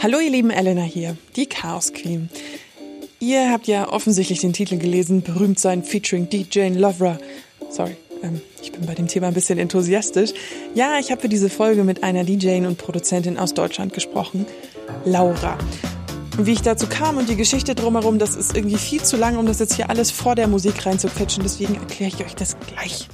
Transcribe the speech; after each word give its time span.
Hallo 0.00 0.20
ihr 0.20 0.30
lieben 0.30 0.50
Elena 0.50 0.82
hier, 0.82 1.16
die 1.34 1.46
Chaos 1.46 1.92
Queen. 1.92 2.30
Ihr 3.18 3.50
habt 3.50 3.66
ja 3.66 3.88
offensichtlich 3.92 4.40
den 4.40 4.52
Titel 4.52 4.78
gelesen, 4.78 5.22
berühmt 5.22 5.58
sein 5.58 5.82
featuring 5.82 6.28
DJ 6.28 6.68
Lovera. 6.68 7.18
Sorry, 7.68 7.96
ähm, 8.22 8.40
ich 8.62 8.70
bin 8.70 8.86
bei 8.86 8.94
dem 8.94 9.08
Thema 9.08 9.26
ein 9.26 9.34
bisschen 9.34 9.58
enthusiastisch. 9.58 10.30
Ja, 10.76 11.00
ich 11.00 11.10
habe 11.10 11.20
für 11.20 11.28
diese 11.28 11.50
Folge 11.50 11.82
mit 11.82 12.04
einer 12.04 12.22
DJ 12.22 12.64
und 12.64 12.78
Produzentin 12.78 13.38
aus 13.38 13.54
Deutschland 13.54 13.92
gesprochen, 13.92 14.46
Laura. 15.04 15.58
Und 16.36 16.46
wie 16.46 16.52
ich 16.52 16.62
dazu 16.62 16.86
kam 16.86 17.16
und 17.16 17.28
die 17.28 17.36
Geschichte 17.36 17.74
drumherum, 17.74 18.20
das 18.20 18.36
ist 18.36 18.56
irgendwie 18.56 18.78
viel 18.78 19.02
zu 19.02 19.16
lang, 19.16 19.36
um 19.36 19.46
das 19.46 19.58
jetzt 19.58 19.74
hier 19.74 19.90
alles 19.90 20.12
vor 20.12 20.36
der 20.36 20.46
Musik 20.46 20.86
reinzuquetschen. 20.86 21.42
Deswegen 21.42 21.74
erkläre 21.74 22.12
ich 22.14 22.24
euch 22.24 22.36
das 22.36 22.56
gleich. 22.68 23.08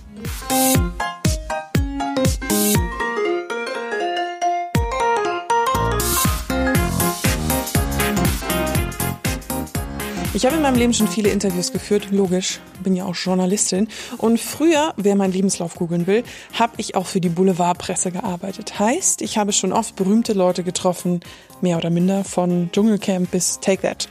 Ich 10.44 10.46
habe 10.46 10.58
in 10.58 10.62
meinem 10.62 10.76
Leben 10.76 10.92
schon 10.92 11.08
viele 11.08 11.30
Interviews 11.30 11.72
geführt, 11.72 12.08
logisch, 12.10 12.60
bin 12.82 12.94
ja 12.94 13.06
auch 13.06 13.14
Journalistin. 13.14 13.88
Und 14.18 14.38
früher, 14.38 14.92
wer 14.98 15.16
meinen 15.16 15.32
Lebenslauf 15.32 15.74
googeln 15.74 16.06
will, 16.06 16.22
habe 16.52 16.74
ich 16.76 16.96
auch 16.96 17.06
für 17.06 17.18
die 17.18 17.30
Boulevardpresse 17.30 18.10
gearbeitet. 18.10 18.78
Heißt, 18.78 19.22
ich 19.22 19.38
habe 19.38 19.54
schon 19.54 19.72
oft 19.72 19.96
berühmte 19.96 20.34
Leute 20.34 20.62
getroffen, 20.62 21.20
mehr 21.62 21.78
oder 21.78 21.88
minder, 21.88 22.24
von 22.24 22.68
Dschungelcamp 22.70 23.30
bis 23.30 23.58
Take 23.60 23.80
That. 23.80 24.06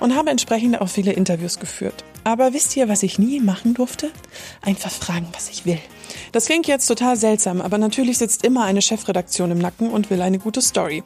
Und 0.00 0.16
habe 0.16 0.30
entsprechend 0.30 0.80
auch 0.80 0.88
viele 0.88 1.12
Interviews 1.12 1.60
geführt. 1.60 2.02
Aber 2.24 2.54
wisst 2.54 2.74
ihr, 2.78 2.88
was 2.88 3.02
ich 3.02 3.18
nie 3.18 3.40
machen 3.40 3.74
durfte? 3.74 4.10
Einfach 4.62 4.90
fragen, 4.90 5.28
was 5.34 5.50
ich 5.50 5.66
will. 5.66 5.80
Das 6.32 6.46
klingt 6.46 6.66
jetzt 6.66 6.86
total 6.86 7.18
seltsam, 7.18 7.60
aber 7.60 7.76
natürlich 7.76 8.16
sitzt 8.16 8.42
immer 8.42 8.64
eine 8.64 8.80
Chefredaktion 8.80 9.50
im 9.50 9.58
Nacken 9.58 9.90
und 9.90 10.08
will 10.08 10.22
eine 10.22 10.38
gute 10.38 10.62
Story. 10.62 11.02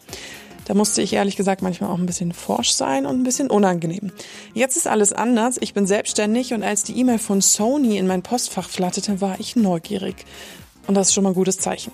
Da 0.69 0.75
musste 0.75 1.01
ich 1.01 1.15
ehrlich 1.15 1.37
gesagt 1.37 1.63
manchmal 1.63 1.91
auch 1.91 1.99
ein 1.99 2.05
bisschen 2.05 2.35
forsch 2.35 2.73
sein 2.73 3.07
und 3.07 3.19
ein 3.19 3.25
bisschen 3.25 3.49
unangenehm. 3.49 4.13
Jetzt 4.53 4.77
ist 4.77 4.87
alles 4.87 5.15
anders. 5.15 5.56
Ich 5.61 5.73
bin 5.73 5.87
selbstständig 5.87 6.53
und 6.53 6.62
als 6.62 6.84
die 6.84 6.98
E-Mail 6.98 7.19
von 7.19 7.41
Sony 7.41 7.97
in 7.97 8.06
mein 8.06 8.23
Postfach 8.23 8.69
flatterte, 8.69 9.23
war 9.23 9.41
ich 9.41 9.57
neugierig. 9.57 10.27
Und 10.87 10.95
das 10.95 11.09
ist 11.09 11.15
schon 11.15 11.25
mal 11.25 11.31
ein 11.31 11.34
gutes 11.34 11.57
Zeichen. 11.57 11.92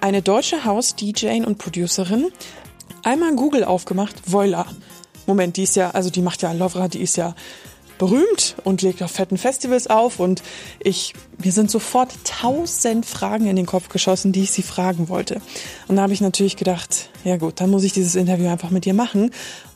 Eine 0.00 0.22
deutsche 0.22 0.64
Haus-DJ 0.64 1.44
und 1.44 1.58
Producerin. 1.58 2.28
Einmal 3.02 3.36
Google 3.36 3.62
aufgemacht, 3.62 4.14
voila. 4.24 4.66
Moment, 5.26 5.58
die 5.58 5.64
ist 5.64 5.76
ja, 5.76 5.90
also 5.90 6.08
die 6.08 6.22
macht 6.22 6.40
ja 6.40 6.52
Lovra, 6.52 6.88
die 6.88 7.02
ist 7.02 7.18
ja 7.18 7.34
berühmt 7.98 8.56
und 8.64 8.82
legt 8.82 9.02
auf 9.02 9.10
fetten 9.10 9.38
Festivals 9.38 9.86
auf 9.86 10.20
und 10.20 10.42
ich, 10.80 11.14
mir 11.42 11.52
sind 11.52 11.70
sofort 11.70 12.12
tausend 12.24 13.06
Fragen 13.06 13.46
in 13.46 13.56
den 13.56 13.66
Kopf 13.66 13.88
geschossen, 13.88 14.32
die 14.32 14.42
ich 14.42 14.50
sie 14.50 14.62
fragen 14.62 15.08
wollte. 15.08 15.40
Und 15.88 15.96
da 15.96 16.02
habe 16.02 16.12
ich 16.12 16.20
natürlich 16.20 16.56
gedacht, 16.56 17.10
ja 17.24 17.36
gut, 17.36 17.60
dann 17.60 17.70
muss 17.70 17.84
ich 17.84 17.92
dieses 17.92 18.14
Interview 18.14 18.48
einfach 18.48 18.70
mit 18.70 18.84
dir 18.84 18.94
machen. 18.94 19.30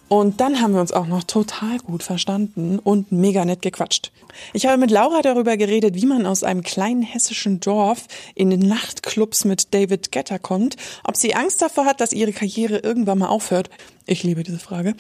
Und 0.09 0.41
dann 0.41 0.63
haben 0.63 0.73
wir 0.73 0.81
uns 0.81 0.93
auch 0.93 1.07
noch 1.07 1.23
total 1.23 1.79
gut 1.79 2.03
verstanden 2.03 2.79
und 2.79 3.13
mega 3.13 3.45
nett 3.45 3.61
gequatscht. 3.61 4.11
Ich 4.55 4.67
habe 4.67 4.79
mit 4.79 4.91
Laura 4.91 5.21
darüber 5.21 5.59
geredet, 5.59 5.95
wie 5.95 6.07
man 6.07 6.25
aus 6.25 6.45
einem 6.45 6.63
kleinen 6.63 7.03
hessischen 7.03 7.61
Dorf 7.61 8.07
in 8.35 8.49
den 8.49 8.61
Nachtclubs 8.61 9.45
mit 9.45 9.75
David 9.75 10.11
Getter 10.11 10.39
kommt, 10.39 10.77
ob 11.05 11.17
sie 11.17 11.35
Angst 11.35 11.61
davor 11.61 11.85
hat, 11.85 12.01
dass 12.01 12.15
ihre 12.15 12.33
Karriere 12.33 12.79
irgendwann 12.79 13.19
mal 13.19 13.29
aufhört. 13.29 13.69
Ich 14.07 14.23
liebe 14.23 14.43
diese 14.43 14.59
Frage. 14.59 14.95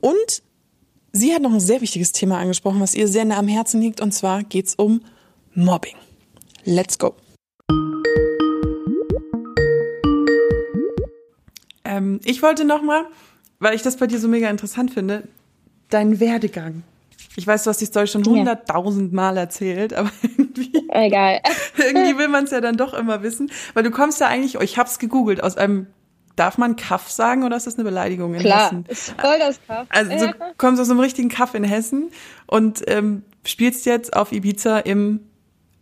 Und 0.00 0.42
Sie 1.14 1.34
hat 1.34 1.42
noch 1.42 1.52
ein 1.52 1.60
sehr 1.60 1.82
wichtiges 1.82 2.12
Thema 2.12 2.38
angesprochen, 2.38 2.80
was 2.80 2.94
ihr 2.94 3.06
sehr 3.06 3.26
nah 3.26 3.36
am 3.36 3.46
Herzen 3.46 3.82
liegt, 3.82 4.00
und 4.00 4.12
zwar 4.12 4.42
geht 4.44 4.68
es 4.68 4.74
um 4.76 5.02
Mobbing. 5.54 5.96
Let's 6.64 6.98
go. 6.98 7.14
Ähm, 11.84 12.18
ich 12.24 12.42
wollte 12.42 12.64
noch 12.64 12.80
mal, 12.80 13.04
weil 13.58 13.74
ich 13.74 13.82
das 13.82 13.98
bei 13.98 14.06
dir 14.06 14.18
so 14.18 14.26
mega 14.26 14.48
interessant 14.48 14.90
finde, 14.90 15.28
deinen 15.90 16.18
Werdegang. 16.18 16.82
Ich 17.36 17.46
weiß, 17.46 17.64
du 17.64 17.70
hast 17.70 17.82
die 17.82 17.86
Story 17.86 18.06
schon 18.06 18.24
hunderttausend 18.24 19.12
Mal 19.12 19.36
erzählt, 19.36 19.92
aber 19.92 20.10
irgendwie, 20.22 20.72
Egal. 20.88 21.42
irgendwie 21.76 22.16
will 22.16 22.28
man 22.28 22.44
es 22.44 22.52
ja 22.52 22.62
dann 22.62 22.78
doch 22.78 22.94
immer 22.94 23.22
wissen, 23.22 23.52
weil 23.74 23.82
du 23.82 23.90
kommst 23.90 24.18
ja 24.20 24.28
eigentlich, 24.28 24.56
oh, 24.56 24.62
ich 24.62 24.78
habe 24.78 24.88
es 24.88 24.98
gegoogelt, 24.98 25.42
aus 25.42 25.58
einem 25.58 25.88
Darf 26.36 26.58
man 26.58 26.76
Kaff 26.76 27.10
sagen 27.10 27.44
oder 27.44 27.56
ist 27.56 27.66
das 27.66 27.74
eine 27.74 27.84
Beleidigung 27.84 28.34
in 28.34 28.40
Klar, 28.40 28.66
Hessen? 28.66 28.84
ist 28.88 29.14
voll 29.20 29.38
das 29.38 29.60
Kaff. 29.66 29.86
Also 29.90 30.26
du 30.26 30.34
kommst 30.56 30.80
aus 30.80 30.90
einem 30.90 31.00
richtigen 31.00 31.28
Kaff 31.28 31.54
in 31.54 31.64
Hessen 31.64 32.10
und 32.46 32.82
ähm, 32.86 33.22
spielst 33.44 33.86
jetzt 33.86 34.16
auf 34.16 34.32
Ibiza 34.32 34.78
im 34.78 35.20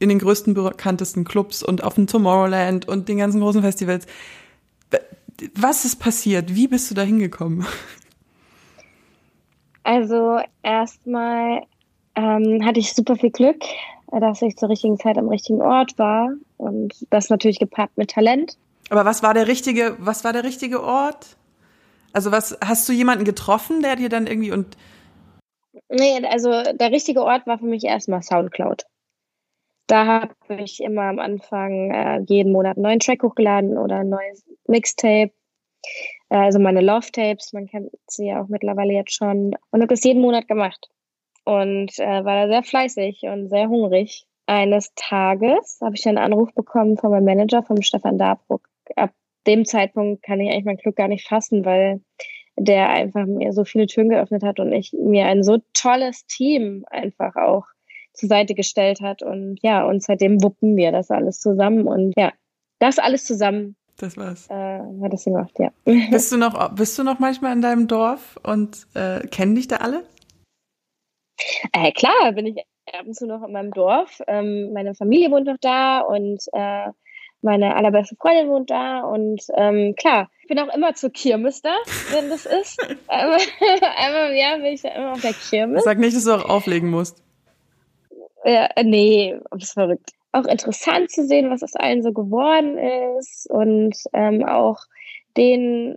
in 0.01 0.09
den 0.09 0.19
größten 0.19 0.55
bekanntesten 0.55 1.25
Clubs 1.25 1.63
und 1.63 1.85
auf 1.85 1.95
dem 1.95 2.07
Tomorrowland 2.07 2.89
und 2.89 3.09
den 3.09 3.19
ganzen 3.19 3.41
großen 3.41 3.61
Festivals. 3.61 4.07
Was 5.55 5.85
ist 5.85 5.97
passiert? 5.97 6.55
Wie 6.55 6.69
bist 6.69 6.91
du 6.91 6.95
da 6.95 7.03
hingekommen? 7.03 7.67
Also 9.83 10.41
erstmal 10.63 11.63
ähm, 12.15 12.65
hatte 12.65 12.81
ich 12.81 12.95
super 12.95 13.17
viel 13.17 13.31
Glück, 13.31 13.63
dass 14.11 14.43
ich 14.43 14.57
zur 14.57 14.69
richtigen 14.69 14.99
Zeit 14.99 15.19
am 15.19 15.29
richtigen 15.29 15.63
Ort 15.63 15.99
war 15.99 16.31
und 16.57 17.07
das 17.11 17.31
natürlich 17.31 17.59
gepaart 17.59 17.91
mit 17.97 18.11
Talent. 18.11 18.57
Aber 18.89 19.05
was 19.05 19.23
war 19.23 19.35
der 19.35 19.47
richtige, 19.47 19.97
was 19.99 20.25
war 20.25 20.33
der 20.33 20.45
richtige 20.45 20.83
Ort? 20.83 21.37
Also 22.13 22.33
was, 22.33 22.59
hast 22.65 22.89
du 22.89 22.93
jemanden 22.93 23.25
getroffen, 23.25 23.83
der 23.83 23.97
dir 23.97 24.09
dann 24.09 24.27
irgendwie 24.27 24.51
und 24.53 24.77
Nee, 25.89 26.25
also 26.27 26.51
der 26.51 26.91
richtige 26.93 27.23
Ort 27.23 27.47
war 27.47 27.59
für 27.59 27.67
mich 27.67 27.85
erstmal 27.85 28.23
Soundcloud. 28.23 28.85
Da 29.87 30.07
habe 30.07 30.63
ich 30.63 30.81
immer 30.81 31.03
am 31.03 31.19
Anfang 31.19 31.91
äh, 31.91 32.21
jeden 32.29 32.53
Monat 32.53 32.77
einen 32.77 32.85
neuen 32.85 33.01
Track 33.01 33.25
hochgeladen 33.25 33.77
oder 33.77 33.97
ein 33.97 34.09
neues 34.09 34.45
Mixtape. 34.69 35.33
Äh, 36.29 36.37
also 36.37 36.61
meine 36.61 36.81
Love 36.81 37.11
Tapes, 37.11 37.53
man 37.53 37.67
kennt 37.67 37.91
sie 38.07 38.27
ja 38.27 38.41
auch 38.41 38.47
mittlerweile 38.47 38.93
jetzt 38.93 39.15
schon. 39.15 39.57
Und 39.71 39.81
habe 39.81 39.89
das 39.89 40.05
jeden 40.05 40.23
Monat 40.23 40.47
gemacht. 40.47 40.89
Und 41.45 41.99
äh, 41.99 42.25
war 42.25 42.47
da 42.47 42.49
sehr 42.49 42.63
fleißig 42.63 43.23
und 43.23 43.49
sehr 43.49 43.69
hungrig. 43.69 44.27
Eines 44.47 44.93
Tages 44.95 45.81
habe 45.81 45.97
ich 45.97 46.07
einen 46.07 46.19
Anruf 46.19 46.55
bekommen 46.55 46.97
von 46.97 47.11
meinem 47.11 47.25
Manager, 47.25 47.65
vom 47.65 47.83
Stefan 47.83 48.19
Dabruck. 48.19 48.70
Ab 48.97 49.13
dem 49.47 49.65
Zeitpunkt 49.65 50.23
kann 50.23 50.41
ich 50.41 50.51
eigentlich 50.51 50.65
mein 50.65 50.77
Glück 50.77 50.97
gar 50.97 51.09
nicht 51.09 51.27
fassen, 51.27 51.65
weil 51.65 52.01
der 52.57 52.91
einfach 52.91 53.27
mir 53.27 53.53
so 53.53 53.65
viele 53.65 53.87
Türen 53.87 54.11
geöffnet 54.11 54.43
hat 54.43 54.61
und 54.61 54.73
ich 54.73 54.93
mir 54.93 55.27
ein 55.27 55.43
so 55.43 55.59
tolles 55.73 56.27
Team 56.27 56.85
einfach 56.91 57.37
auch 57.37 57.65
zur 58.13 58.29
Seite 58.29 58.55
gestellt 58.55 59.01
hat. 59.01 59.23
Und 59.23 59.59
ja, 59.63 59.87
und 59.87 60.03
seitdem 60.03 60.43
wuppen 60.43 60.77
wir 60.77 60.93
das 60.93 61.11
alles 61.11 61.41
zusammen. 61.41 61.87
Und 61.87 62.13
ja, 62.17 62.33
das 62.79 62.99
alles 62.99 63.25
zusammen 63.25 63.77
das 64.01 64.17
war's. 64.17 64.49
Äh, 64.49 64.81
hat 65.03 65.13
das 65.13 65.25
gemacht, 65.25 65.53
ja. 65.59 65.71
Bist 66.11 66.33
du 66.33 66.39
noch, 66.39 66.75
bist 66.75 66.99
du 66.99 67.05
noch 67.05 67.19
manchmal 67.19 67.53
in 67.53 67.61
deinem 67.61 67.87
Dorf 67.87 68.39
und 68.43 68.87
äh, 68.95 69.27
kennen 69.29 69.55
dich 69.55 69.69
da 69.69 69.77
alle? 69.77 70.05
Äh, 71.73 71.93
klar, 71.93 72.33
bin 72.33 72.47
ich 72.47 72.59
ab 72.93 73.07
und 73.07 73.15
zu 73.15 73.27
noch 73.27 73.43
in 73.43 73.53
meinem 73.53 73.73
Dorf. 73.73 74.21
Ähm, 74.27 74.73
meine 74.73 74.95
Familie 74.95 75.31
wohnt 75.31 75.47
noch 75.47 75.59
da 75.61 76.01
und 76.01 76.43
äh, 76.53 76.89
meine 77.43 77.75
allerbeste 77.75 78.17
Freundin 78.17 78.49
wohnt 78.49 78.71
da 78.71 79.01
und 79.01 79.43
ähm, 79.55 79.95
klar, 79.97 80.29
ich 80.43 80.49
bin 80.49 80.59
auch 80.59 80.75
immer 80.75 80.95
zur 80.95 81.11
Kirmes 81.11 81.63
da, 81.63 81.75
wenn 82.13 82.29
das 82.29 82.47
ist. 82.47 82.81
einmal, 83.09 83.41
einmal 83.97 84.35
Jahr 84.35 84.57
bin 84.59 84.67
ich 84.67 84.83
da 84.83 84.91
immer 84.91 85.13
auf 85.13 85.21
der 85.21 85.33
Kirmes. 85.33 85.85
Sag 85.85 85.99
nicht, 85.99 86.17
dass 86.17 86.25
du 86.25 86.33
auch 86.33 86.49
auflegen 86.49 86.91
musst. 86.91 87.23
Ja, 88.45 88.69
nee, 88.83 89.39
das 89.51 89.65
ist 89.65 89.73
verrückt. 89.73 90.11
Auch 90.33 90.45
interessant 90.45 91.11
zu 91.11 91.27
sehen, 91.27 91.51
was 91.51 91.63
aus 91.63 91.75
allen 91.77 92.03
so 92.03 92.13
geworden 92.13 92.79
ist 93.19 93.51
und 93.51 93.97
ähm, 94.13 94.45
auch 94.45 94.79
den 95.37 95.97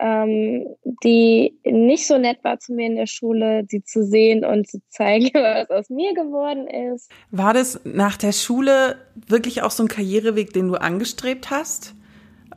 ähm, 0.00 0.66
die 1.04 1.58
nicht 1.64 2.06
so 2.06 2.18
nett 2.18 2.42
war 2.42 2.58
zu 2.58 2.72
mir 2.72 2.86
in 2.86 2.96
der 2.96 3.06
Schule, 3.06 3.64
die 3.64 3.84
zu 3.84 4.04
sehen 4.04 4.44
und 4.44 4.68
zu 4.68 4.80
zeigen, 4.88 5.30
was 5.34 5.70
aus 5.70 5.90
mir 5.90 6.14
geworden 6.14 6.66
ist. 6.66 7.10
War 7.30 7.52
das 7.52 7.80
nach 7.84 8.16
der 8.16 8.32
Schule 8.32 8.96
wirklich 9.28 9.62
auch 9.62 9.70
so 9.70 9.84
ein 9.84 9.88
Karriereweg, 9.88 10.52
den 10.52 10.68
du 10.68 10.80
angestrebt 10.80 11.50
hast? 11.50 11.94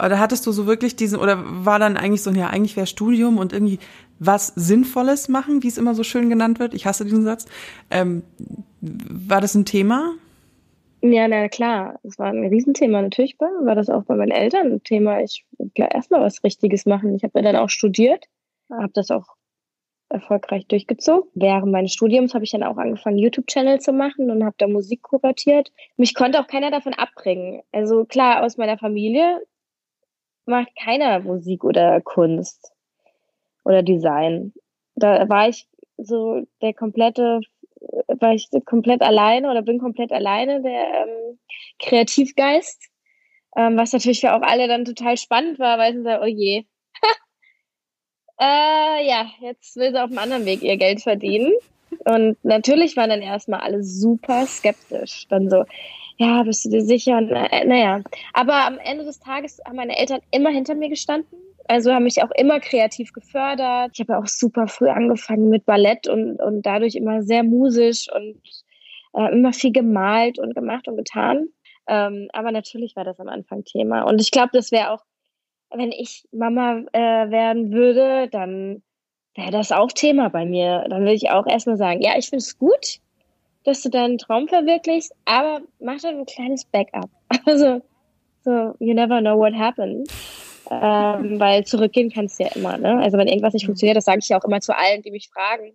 Oder 0.03 0.19
hattest 0.19 0.47
du 0.47 0.51
so 0.51 0.65
wirklich 0.65 0.95
diesen, 0.95 1.19
oder 1.19 1.43
war 1.45 1.77
dann 1.77 1.97
eigentlich 1.97 2.23
so, 2.23 2.31
ja, 2.31 2.47
eigentlich 2.47 2.75
wäre 2.75 2.87
Studium 2.87 3.37
und 3.37 3.53
irgendwie 3.53 3.77
was 4.19 4.47
Sinnvolles 4.55 5.27
machen, 5.27 5.61
wie 5.61 5.67
es 5.67 5.77
immer 5.77 5.93
so 5.93 6.03
schön 6.03 6.29
genannt 6.29 6.59
wird? 6.59 6.73
Ich 6.73 6.85
hasse 6.85 7.03
diesen 7.03 7.23
Satz. 7.23 7.45
Ähm, 7.91 8.23
war 8.81 9.41
das 9.41 9.53
ein 9.53 9.65
Thema? 9.65 10.13
Ja, 11.05 11.27
na 11.27 11.49
klar, 11.49 11.99
es 12.03 12.17
war 12.17 12.27
ein 12.27 12.45
Riesenthema. 12.45 13.01
Natürlich 13.01 13.37
war 13.37 13.75
das 13.75 13.89
auch 13.89 14.05
bei 14.05 14.15
meinen 14.15 14.31
Eltern 14.31 14.71
ein 14.71 14.83
Thema. 14.83 15.19
Ich 15.19 15.45
will 15.59 15.87
erstmal 15.93 16.21
was 16.21 16.41
Richtiges 16.45 16.85
machen. 16.85 17.13
Ich 17.15 17.23
habe 17.23 17.39
ja 17.39 17.41
dann 17.43 17.57
auch 17.57 17.69
studiert, 17.69 18.23
habe 18.69 18.93
das 18.93 19.11
auch 19.11 19.25
erfolgreich 20.07 20.65
durchgezogen. 20.67 21.29
Während 21.33 21.73
meines 21.73 21.91
Studiums 21.91 22.33
habe 22.33 22.45
ich 22.45 22.51
dann 22.51 22.63
auch 22.63 22.77
angefangen, 22.77 23.17
YouTube-Channel 23.17 23.81
zu 23.81 23.91
machen 23.91 24.31
und 24.31 24.45
habe 24.45 24.55
da 24.57 24.67
Musik 24.69 25.01
kuratiert. 25.01 25.73
Mich 25.97 26.15
konnte 26.15 26.39
auch 26.39 26.47
keiner 26.47 26.71
davon 26.71 26.93
abbringen. 26.93 27.63
Also 27.73 28.05
klar, 28.05 28.41
aus 28.41 28.55
meiner 28.55 28.77
Familie 28.77 29.41
macht 30.45 30.69
keiner 30.81 31.19
Musik 31.19 31.65
oder 31.65 31.99
Kunst 31.99 32.71
oder 33.65 33.83
Design. 33.83 34.53
Da 34.95 35.27
war 35.27 35.49
ich 35.49 35.67
so 35.97 36.43
der 36.61 36.73
komplette 36.73 37.41
war 38.07 38.33
ich 38.33 38.49
komplett 38.65 39.01
alleine 39.01 39.49
oder 39.49 39.61
bin 39.61 39.79
komplett 39.79 40.11
alleine, 40.11 40.61
der 40.61 41.05
ähm, 41.05 41.39
Kreativgeist. 41.79 42.89
Ähm, 43.55 43.77
was 43.77 43.93
natürlich 43.93 44.21
für 44.21 44.33
auch 44.33 44.41
alle 44.41 44.67
dann 44.67 44.85
total 44.85 45.17
spannend 45.17 45.59
war, 45.59 45.77
weil 45.77 45.93
sie 45.93 46.01
sagen, 46.01 46.23
oh 46.23 46.27
je, 46.27 46.65
Äh, 48.39 49.07
ja, 49.07 49.27
jetzt 49.41 49.75
will 49.75 49.91
sie 49.91 50.01
auf 50.01 50.09
einem 50.09 50.17
anderen 50.17 50.45
Weg 50.45 50.63
ihr 50.63 50.77
Geld 50.77 51.01
verdienen. 51.01 51.53
Und 52.05 52.43
natürlich 52.43 52.97
waren 52.97 53.09
dann 53.09 53.21
erstmal 53.21 53.61
alle 53.61 53.83
super 53.83 54.45
skeptisch. 54.47 55.27
Dann 55.29 55.49
so, 55.49 55.63
ja, 56.17 56.43
bist 56.43 56.65
du 56.65 56.69
dir 56.69 56.81
sicher? 56.81 57.19
Äh, 57.19 57.65
naja, 57.65 58.01
aber 58.33 58.65
am 58.65 58.79
Ende 58.79 59.05
des 59.05 59.19
Tages 59.19 59.61
haben 59.65 59.75
meine 59.75 59.97
Eltern 59.97 60.21
immer 60.31 60.49
hinter 60.49 60.75
mir 60.75 60.89
gestanden. 60.89 61.37
Also 61.67 61.93
haben 61.93 62.03
mich 62.03 62.21
auch 62.23 62.31
immer 62.35 62.59
kreativ 62.59 63.13
gefördert. 63.13 63.91
Ich 63.93 63.99
habe 63.99 64.17
auch 64.17 64.27
super 64.27 64.67
früh 64.67 64.89
angefangen 64.89 65.49
mit 65.49 65.65
Ballett 65.65 66.07
und, 66.07 66.41
und 66.41 66.65
dadurch 66.65 66.95
immer 66.95 67.23
sehr 67.23 67.43
musisch 67.43 68.07
und 68.13 68.41
äh, 69.13 69.31
immer 69.31 69.53
viel 69.53 69.71
gemalt 69.71 70.39
und 70.39 70.55
gemacht 70.55 70.87
und 70.87 70.97
getan. 70.97 71.47
Ähm, 71.87 72.29
aber 72.33 72.51
natürlich 72.51 72.95
war 72.95 73.03
das 73.03 73.19
am 73.19 73.27
Anfang 73.27 73.63
Thema. 73.63 74.03
Und 74.03 74.21
ich 74.21 74.31
glaube, 74.31 74.49
das 74.53 74.71
wäre 74.71 74.91
auch, 74.91 75.03
wenn 75.71 75.91
ich 75.91 76.25
Mama 76.31 76.83
äh, 76.93 77.29
werden 77.29 77.71
würde, 77.71 78.27
dann 78.29 78.83
wäre 79.35 79.51
das 79.51 79.71
auch 79.71 79.91
Thema 79.91 80.29
bei 80.29 80.45
mir. 80.45 80.85
Dann 80.89 81.01
würde 81.01 81.13
ich 81.13 81.31
auch 81.31 81.47
erstmal 81.47 81.77
sagen, 81.77 82.01
ja, 82.01 82.17
ich 82.17 82.29
finde 82.29 82.43
es 82.43 82.57
gut, 82.57 82.99
dass 83.63 83.81
du 83.81 83.89
deinen 83.89 84.17
Traum 84.17 84.47
verwirklichst, 84.47 85.13
aber 85.25 85.61
mach 85.79 85.99
dann 86.01 86.19
ein 86.19 86.25
kleines 86.25 86.65
Backup. 86.65 87.09
Also, 87.45 87.81
so, 88.45 88.75
you 88.79 88.93
never 88.93 89.19
know 89.19 89.37
what 89.37 89.53
happened. 89.53 90.07
Ähm, 90.69 91.39
weil 91.39 91.65
zurückgehen 91.65 92.11
kannst 92.11 92.39
du 92.39 92.43
ja 92.43 92.49
immer, 92.55 92.77
ne? 92.77 92.99
Also 92.99 93.17
wenn 93.17 93.27
irgendwas 93.27 93.53
nicht 93.53 93.65
funktioniert, 93.65 93.97
das 93.97 94.05
sage 94.05 94.19
ich 94.19 94.29
ja 94.29 94.39
auch 94.39 94.45
immer 94.45 94.61
zu 94.61 94.75
allen, 94.75 95.01
die 95.01 95.11
mich 95.11 95.29
fragen, 95.29 95.73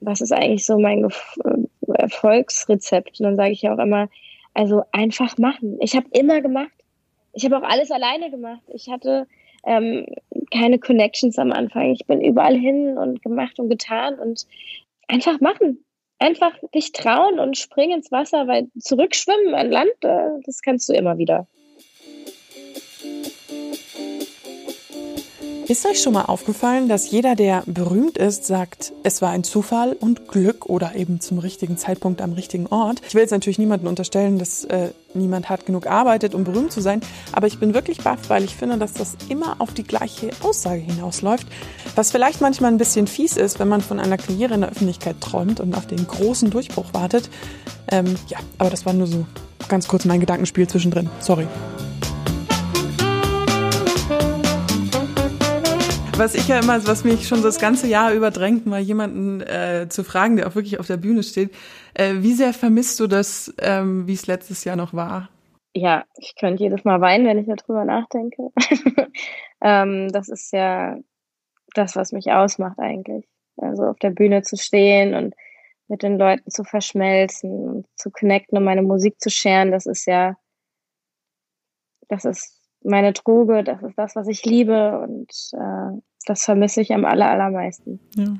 was 0.00 0.20
ist 0.20 0.32
eigentlich 0.32 0.66
so 0.66 0.78
mein 0.78 1.04
äh, 1.04 1.92
Erfolgsrezept? 1.94 3.20
Und 3.20 3.24
dann 3.24 3.36
sage 3.36 3.52
ich 3.52 3.62
ja 3.62 3.74
auch 3.74 3.78
immer, 3.78 4.08
also 4.54 4.82
einfach 4.92 5.36
machen. 5.38 5.78
Ich 5.80 5.96
habe 5.96 6.06
immer 6.12 6.40
gemacht. 6.40 6.72
Ich 7.32 7.44
habe 7.44 7.58
auch 7.58 7.68
alles 7.68 7.90
alleine 7.90 8.30
gemacht. 8.30 8.62
Ich 8.72 8.88
hatte 8.88 9.26
ähm, 9.64 10.06
keine 10.50 10.78
Connections 10.78 11.38
am 11.38 11.52
Anfang. 11.52 11.92
Ich 11.92 12.06
bin 12.06 12.20
überall 12.20 12.56
hin 12.56 12.96
und 12.96 13.22
gemacht 13.22 13.58
und 13.58 13.68
getan 13.68 14.18
und 14.18 14.46
einfach 15.08 15.40
machen. 15.40 15.84
Einfach 16.18 16.52
dich 16.74 16.92
trauen 16.92 17.38
und 17.38 17.58
springen 17.58 17.98
ins 17.98 18.10
Wasser, 18.10 18.48
weil 18.48 18.68
zurückschwimmen 18.78 19.54
an 19.54 19.70
Land, 19.70 19.92
äh, 20.02 20.40
das 20.44 20.62
kannst 20.62 20.88
du 20.88 20.94
immer 20.94 21.18
wieder. 21.18 21.46
Ist 25.68 25.84
euch 25.84 26.00
schon 26.00 26.12
mal 26.12 26.26
aufgefallen, 26.26 26.88
dass 26.88 27.10
jeder, 27.10 27.34
der 27.34 27.64
berühmt 27.66 28.18
ist, 28.18 28.44
sagt, 28.44 28.92
es 29.02 29.20
war 29.20 29.30
ein 29.30 29.42
Zufall 29.42 29.96
und 29.98 30.28
Glück 30.28 30.66
oder 30.66 30.94
eben 30.94 31.20
zum 31.20 31.40
richtigen 31.40 31.76
Zeitpunkt 31.76 32.22
am 32.22 32.34
richtigen 32.34 32.68
Ort? 32.68 33.02
Ich 33.08 33.14
will 33.14 33.22
jetzt 33.22 33.32
natürlich 33.32 33.58
niemandem 33.58 33.88
unterstellen, 33.88 34.38
dass 34.38 34.62
äh, 34.66 34.90
niemand 35.12 35.48
hart 35.48 35.66
genug 35.66 35.88
arbeitet, 35.88 36.36
um 36.36 36.44
berühmt 36.44 36.70
zu 36.70 36.80
sein, 36.80 37.00
aber 37.32 37.48
ich 37.48 37.58
bin 37.58 37.74
wirklich 37.74 37.98
baff, 37.98 38.28
weil 38.28 38.44
ich 38.44 38.54
finde, 38.54 38.78
dass 38.78 38.92
das 38.92 39.16
immer 39.28 39.56
auf 39.58 39.74
die 39.74 39.82
gleiche 39.82 40.30
Aussage 40.40 40.82
hinausläuft, 40.82 41.48
was 41.96 42.12
vielleicht 42.12 42.40
manchmal 42.40 42.70
ein 42.70 42.78
bisschen 42.78 43.08
fies 43.08 43.36
ist, 43.36 43.58
wenn 43.58 43.66
man 43.66 43.80
von 43.80 43.98
einer 43.98 44.18
Karriere 44.18 44.54
in 44.54 44.60
der 44.60 44.70
Öffentlichkeit 44.70 45.20
träumt 45.20 45.58
und 45.58 45.74
auf 45.74 45.88
den 45.88 46.06
großen 46.06 46.48
Durchbruch 46.48 46.94
wartet. 46.94 47.28
Ähm, 47.90 48.14
ja, 48.28 48.38
aber 48.58 48.70
das 48.70 48.86
war 48.86 48.92
nur 48.92 49.08
so 49.08 49.26
ganz 49.68 49.88
kurz 49.88 50.04
mein 50.04 50.20
Gedankenspiel 50.20 50.68
zwischendrin. 50.68 51.10
Sorry. 51.18 51.48
Was 56.18 56.34
ich 56.34 56.48
ja 56.48 56.58
immer, 56.58 56.86
was 56.86 57.04
mich 57.04 57.28
schon 57.28 57.42
das 57.42 57.60
ganze 57.60 57.86
Jahr 57.86 58.12
überdrängt, 58.12 58.64
mal 58.64 58.80
jemanden 58.80 59.42
äh, 59.42 59.86
zu 59.90 60.02
fragen, 60.02 60.36
der 60.36 60.48
auch 60.48 60.54
wirklich 60.54 60.80
auf 60.80 60.86
der 60.86 60.96
Bühne 60.96 61.22
steht. 61.22 61.54
Äh, 61.92 62.14
wie 62.18 62.32
sehr 62.32 62.54
vermisst 62.54 62.98
du 63.00 63.06
das, 63.06 63.54
ähm, 63.58 64.06
wie 64.06 64.14
es 64.14 64.26
letztes 64.26 64.64
Jahr 64.64 64.76
noch 64.76 64.94
war? 64.94 65.28
Ja, 65.74 66.04
ich 66.16 66.34
könnte 66.34 66.62
jedes 66.62 66.84
Mal 66.84 67.02
weinen, 67.02 67.26
wenn 67.26 67.38
ich 67.38 67.46
darüber 67.46 67.84
nachdenke. 67.84 68.48
ähm, 69.60 70.08
das 70.10 70.30
ist 70.30 70.52
ja 70.52 70.96
das, 71.74 71.96
was 71.96 72.12
mich 72.12 72.32
ausmacht 72.32 72.78
eigentlich. 72.78 73.26
Also 73.58 73.84
auf 73.84 73.98
der 73.98 74.10
Bühne 74.10 74.42
zu 74.42 74.56
stehen 74.56 75.14
und 75.14 75.34
mit 75.88 76.02
den 76.02 76.18
Leuten 76.18 76.50
zu 76.50 76.64
verschmelzen 76.64 77.50
und 77.50 77.86
zu 77.94 78.10
connecten 78.10 78.56
und 78.56 78.64
meine 78.64 78.82
Musik 78.82 79.20
zu 79.20 79.28
scheren, 79.28 79.70
das 79.70 79.84
ist 79.84 80.06
ja, 80.06 80.36
das 82.08 82.24
ist 82.24 82.65
meine 82.86 83.12
Droge, 83.12 83.64
das 83.64 83.82
ist 83.82 83.98
das, 83.98 84.16
was 84.16 84.28
ich 84.28 84.44
liebe 84.44 84.98
und 85.00 85.30
äh, 85.52 86.00
das 86.26 86.44
vermisse 86.44 86.80
ich 86.80 86.92
am 86.92 87.04
aller, 87.04 87.28
allermeisten. 87.28 88.00
Ja. 88.16 88.36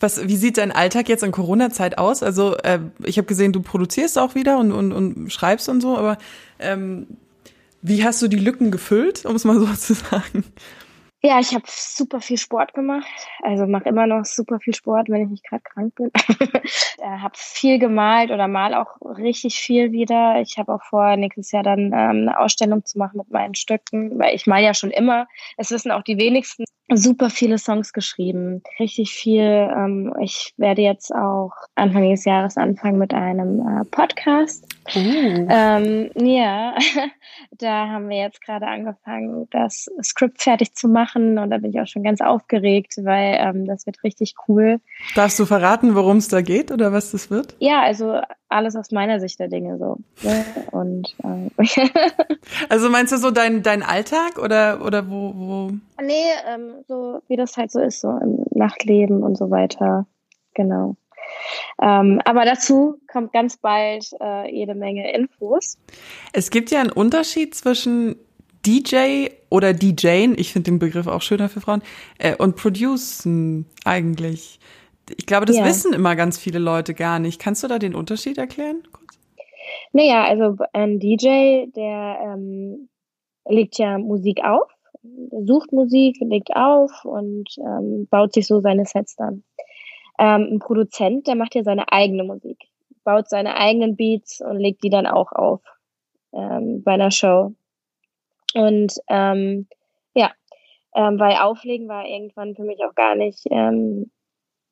Was, 0.00 0.28
wie 0.28 0.36
sieht 0.36 0.58
dein 0.58 0.72
Alltag 0.72 1.08
jetzt 1.08 1.22
in 1.22 1.32
Corona-Zeit 1.32 1.98
aus? 1.98 2.22
Also 2.22 2.56
äh, 2.58 2.80
ich 3.04 3.18
habe 3.18 3.26
gesehen, 3.26 3.52
du 3.52 3.62
produzierst 3.62 4.18
auch 4.18 4.34
wieder 4.34 4.58
und, 4.58 4.72
und, 4.72 4.92
und 4.92 5.32
schreibst 5.32 5.68
und 5.68 5.80
so, 5.80 5.96
aber 5.96 6.18
ähm, 6.58 7.06
wie 7.80 8.04
hast 8.04 8.22
du 8.22 8.28
die 8.28 8.38
Lücken 8.38 8.70
gefüllt, 8.70 9.24
um 9.24 9.34
es 9.34 9.44
mal 9.44 9.58
so 9.58 9.66
zu 9.74 9.94
sagen? 9.94 10.44
Ja, 11.24 11.38
ich 11.38 11.54
habe 11.54 11.64
super 11.68 12.20
viel 12.20 12.36
Sport 12.36 12.74
gemacht. 12.74 13.06
Also 13.42 13.66
mache 13.66 13.88
immer 13.88 14.08
noch 14.08 14.24
super 14.24 14.58
viel 14.58 14.74
Sport, 14.74 15.08
wenn 15.08 15.22
ich 15.22 15.30
nicht 15.30 15.44
gerade 15.48 15.62
krank 15.62 15.94
bin. 15.94 16.10
äh, 16.98 17.18
habe 17.18 17.34
viel 17.36 17.78
gemalt 17.78 18.32
oder 18.32 18.48
mal 18.48 18.74
auch 18.74 19.00
richtig 19.00 19.54
viel 19.60 19.92
wieder. 19.92 20.40
Ich 20.40 20.58
habe 20.58 20.74
auch 20.74 20.82
vor, 20.82 21.16
nächstes 21.16 21.52
Jahr 21.52 21.62
dann 21.62 21.86
ähm, 21.86 21.92
eine 21.92 22.40
Ausstellung 22.40 22.84
zu 22.84 22.98
machen 22.98 23.18
mit 23.18 23.30
meinen 23.30 23.54
Stücken, 23.54 24.18
weil 24.18 24.34
ich 24.34 24.48
mal 24.48 24.60
ja 24.60 24.74
schon 24.74 24.90
immer. 24.90 25.28
Es 25.56 25.70
wissen 25.70 25.92
auch 25.92 26.02
die 26.02 26.18
wenigsten 26.18 26.64
super 26.96 27.30
viele 27.30 27.58
Songs 27.58 27.92
geschrieben, 27.92 28.62
richtig 28.78 29.12
viel. 29.12 29.42
Ähm, 29.42 30.12
ich 30.20 30.54
werde 30.56 30.82
jetzt 30.82 31.14
auch 31.14 31.52
Anfang 31.74 32.08
des 32.10 32.24
Jahres 32.24 32.56
anfangen 32.56 32.98
mit 32.98 33.14
einem 33.14 33.60
äh, 33.60 33.84
Podcast. 33.84 34.66
Uh. 34.94 35.46
Ähm, 35.48 36.10
ja, 36.16 36.74
da 37.52 37.88
haben 37.88 38.08
wir 38.08 38.18
jetzt 38.18 38.42
gerade 38.42 38.66
angefangen, 38.66 39.48
das 39.50 39.88
Skript 40.02 40.42
fertig 40.42 40.74
zu 40.74 40.88
machen 40.88 41.11
und 41.16 41.50
da 41.50 41.58
bin 41.58 41.70
ich 41.70 41.80
auch 41.80 41.86
schon 41.86 42.02
ganz 42.02 42.20
aufgeregt, 42.20 42.94
weil 43.02 43.36
ähm, 43.38 43.66
das 43.66 43.86
wird 43.86 44.02
richtig 44.04 44.34
cool. 44.48 44.80
Darfst 45.14 45.38
du 45.38 45.46
verraten, 45.46 45.94
worum 45.94 46.18
es 46.18 46.28
da 46.28 46.40
geht 46.40 46.70
oder 46.70 46.92
was 46.92 47.12
das 47.12 47.30
wird? 47.30 47.56
Ja, 47.58 47.82
also 47.82 48.20
alles 48.48 48.76
aus 48.76 48.90
meiner 48.90 49.20
Sicht 49.20 49.38
der 49.40 49.48
Dinge 49.48 49.78
so. 49.78 49.98
Ne? 50.22 50.44
Und 50.70 51.14
äh, 51.22 51.66
also 52.68 52.90
meinst 52.90 53.12
du 53.12 53.18
so 53.18 53.30
dein 53.30 53.62
dein 53.62 53.82
Alltag 53.82 54.38
oder 54.38 54.84
oder 54.84 55.08
wo 55.10 55.32
wo? 55.34 55.70
Nee, 56.02 56.12
ähm, 56.48 56.84
so 56.88 57.20
wie 57.28 57.36
das 57.36 57.56
halt 57.56 57.70
so 57.70 57.80
ist, 57.80 58.00
so 58.00 58.10
im 58.10 58.44
Nachtleben 58.50 59.22
und 59.22 59.36
so 59.36 59.50
weiter. 59.50 60.06
Genau. 60.54 60.96
Ähm, 61.80 62.20
aber 62.24 62.44
dazu 62.44 63.00
kommt 63.10 63.32
ganz 63.32 63.56
bald 63.56 64.10
äh, 64.20 64.54
jede 64.54 64.74
Menge 64.74 65.12
Infos. 65.12 65.78
Es 66.32 66.50
gibt 66.50 66.70
ja 66.70 66.80
einen 66.80 66.92
Unterschied 66.92 67.54
zwischen 67.54 68.16
DJ 68.66 69.28
oder 69.50 69.72
DJing, 69.72 70.36
ich 70.38 70.52
finde 70.52 70.70
den 70.70 70.78
Begriff 70.78 71.06
auch 71.06 71.22
schöner 71.22 71.48
für 71.48 71.60
Frauen, 71.60 71.82
äh, 72.18 72.36
und 72.36 72.56
Producen 72.56 73.66
eigentlich. 73.84 74.60
Ich 75.16 75.26
glaube, 75.26 75.46
das 75.46 75.56
ja. 75.56 75.64
wissen 75.64 75.92
immer 75.92 76.16
ganz 76.16 76.38
viele 76.38 76.58
Leute 76.58 76.94
gar 76.94 77.18
nicht. 77.18 77.40
Kannst 77.40 77.62
du 77.62 77.68
da 77.68 77.78
den 77.78 77.94
Unterschied 77.94 78.38
erklären? 78.38 78.82
Kurz? 78.92 79.18
Naja, 79.92 80.24
also 80.24 80.56
ein 80.72 80.98
DJ, 80.98 81.66
der 81.74 82.18
ähm, 82.22 82.88
legt 83.46 83.78
ja 83.78 83.98
Musik 83.98 84.42
auf, 84.44 84.70
sucht 85.44 85.72
Musik, 85.72 86.16
legt 86.20 86.54
auf 86.54 87.04
und 87.04 87.48
ähm, 87.58 88.06
baut 88.10 88.32
sich 88.32 88.46
so 88.46 88.60
seine 88.60 88.84
Sets 88.84 89.16
dann. 89.16 89.42
Ähm, 90.18 90.48
ein 90.52 90.58
Produzent, 90.60 91.26
der 91.26 91.34
macht 91.34 91.54
ja 91.54 91.62
seine 91.62 91.90
eigene 91.90 92.24
Musik, 92.24 92.58
baut 93.04 93.28
seine 93.28 93.56
eigenen 93.56 93.96
Beats 93.96 94.40
und 94.40 94.58
legt 94.58 94.84
die 94.84 94.90
dann 94.90 95.06
auch 95.06 95.32
auf 95.32 95.60
ähm, 96.32 96.82
bei 96.82 96.92
einer 96.92 97.10
Show. 97.10 97.54
Und 98.54 98.94
ähm, 99.08 99.66
ja, 100.14 100.32
ähm, 100.94 101.18
weil 101.18 101.36
Auflegen 101.36 101.88
war 101.88 102.06
irgendwann 102.06 102.54
für 102.54 102.64
mich 102.64 102.78
auch 102.84 102.94
gar 102.94 103.14
nicht 103.14 103.44
ähm, 103.50 104.10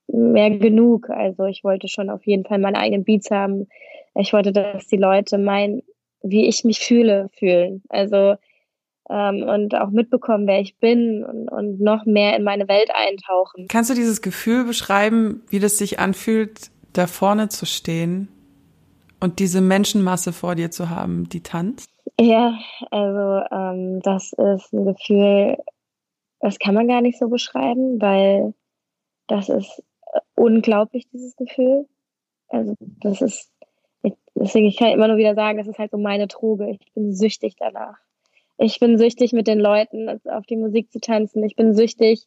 mehr 0.08 0.50
genug. 0.50 1.10
Also 1.10 1.44
ich 1.44 1.64
wollte 1.64 1.88
schon 1.88 2.10
auf 2.10 2.26
jeden 2.26 2.44
Fall 2.44 2.58
meine 2.58 2.78
eigenen 2.78 3.04
Beats 3.04 3.30
haben. 3.30 3.68
Ich 4.14 4.32
wollte, 4.32 4.52
dass 4.52 4.87
die 4.87 4.96
Leute 4.96 5.38
mein, 5.38 5.82
wie 6.22 6.46
ich 6.46 6.64
mich 6.64 6.80
fühle, 6.80 7.28
fühlen. 7.32 7.82
Also 7.88 8.37
ähm, 9.10 9.42
und 9.42 9.75
auch 9.75 9.90
mitbekommen, 9.90 10.46
wer 10.46 10.60
ich 10.60 10.78
bin 10.78 11.25
und, 11.25 11.49
und 11.49 11.80
noch 11.80 12.06
mehr 12.06 12.37
in 12.37 12.44
meine 12.44 12.68
Welt 12.68 12.90
eintauchen. 12.94 13.66
Kannst 13.68 13.90
du 13.90 13.94
dieses 13.94 14.22
Gefühl 14.22 14.64
beschreiben, 14.64 15.42
wie 15.49 15.58
das 15.58 15.78
sich 15.78 15.99
anfühlt, 15.99 16.70
da 16.92 17.06
vorne 17.06 17.49
zu 17.49 17.66
stehen 17.66 18.28
und 19.18 19.38
diese 19.40 19.60
Menschenmasse 19.60 20.32
vor 20.32 20.54
dir 20.54 20.70
zu 20.70 20.90
haben, 20.90 21.28
die 21.28 21.42
tanzt? 21.42 21.89
Ja, 22.19 22.59
also 22.90 23.45
ähm, 23.50 24.00
das 24.02 24.33
ist 24.33 24.73
ein 24.73 24.85
Gefühl, 24.85 25.57
das 26.40 26.59
kann 26.59 26.75
man 26.75 26.88
gar 26.88 27.00
nicht 27.00 27.19
so 27.19 27.28
beschreiben, 27.28 28.00
weil 28.00 28.54
das 29.26 29.49
ist 29.49 29.83
unglaublich, 30.35 31.09
dieses 31.12 31.37
Gefühl. 31.37 31.87
Also 32.49 32.75
das 32.78 33.21
ist, 33.21 33.52
deswegen 34.35 34.66
ich 34.66 34.76
kann 34.76 34.90
immer 34.90 35.09
nur 35.09 35.16
wieder 35.16 35.35
sagen, 35.35 35.59
das 35.59 35.69
ist 35.69 35.78
halt 35.78 35.92
so 35.92 35.99
meine 35.99 36.26
Droge. 36.26 36.71
Ich 36.71 36.92
bin 36.95 37.14
süchtig 37.14 37.54
danach. 37.59 37.99
Ich 38.59 38.78
bin 38.80 38.99
süchtig, 38.99 39.33
mit 39.33 39.47
den 39.47 39.59
Leuten 39.59 40.21
auf 40.28 40.45
die 40.47 40.57
Musik 40.57 40.92
zu 40.92 41.00
tanzen. 41.00 41.42
Ich 41.45 41.57
bin 41.57 41.75
süchtig, 41.75 42.26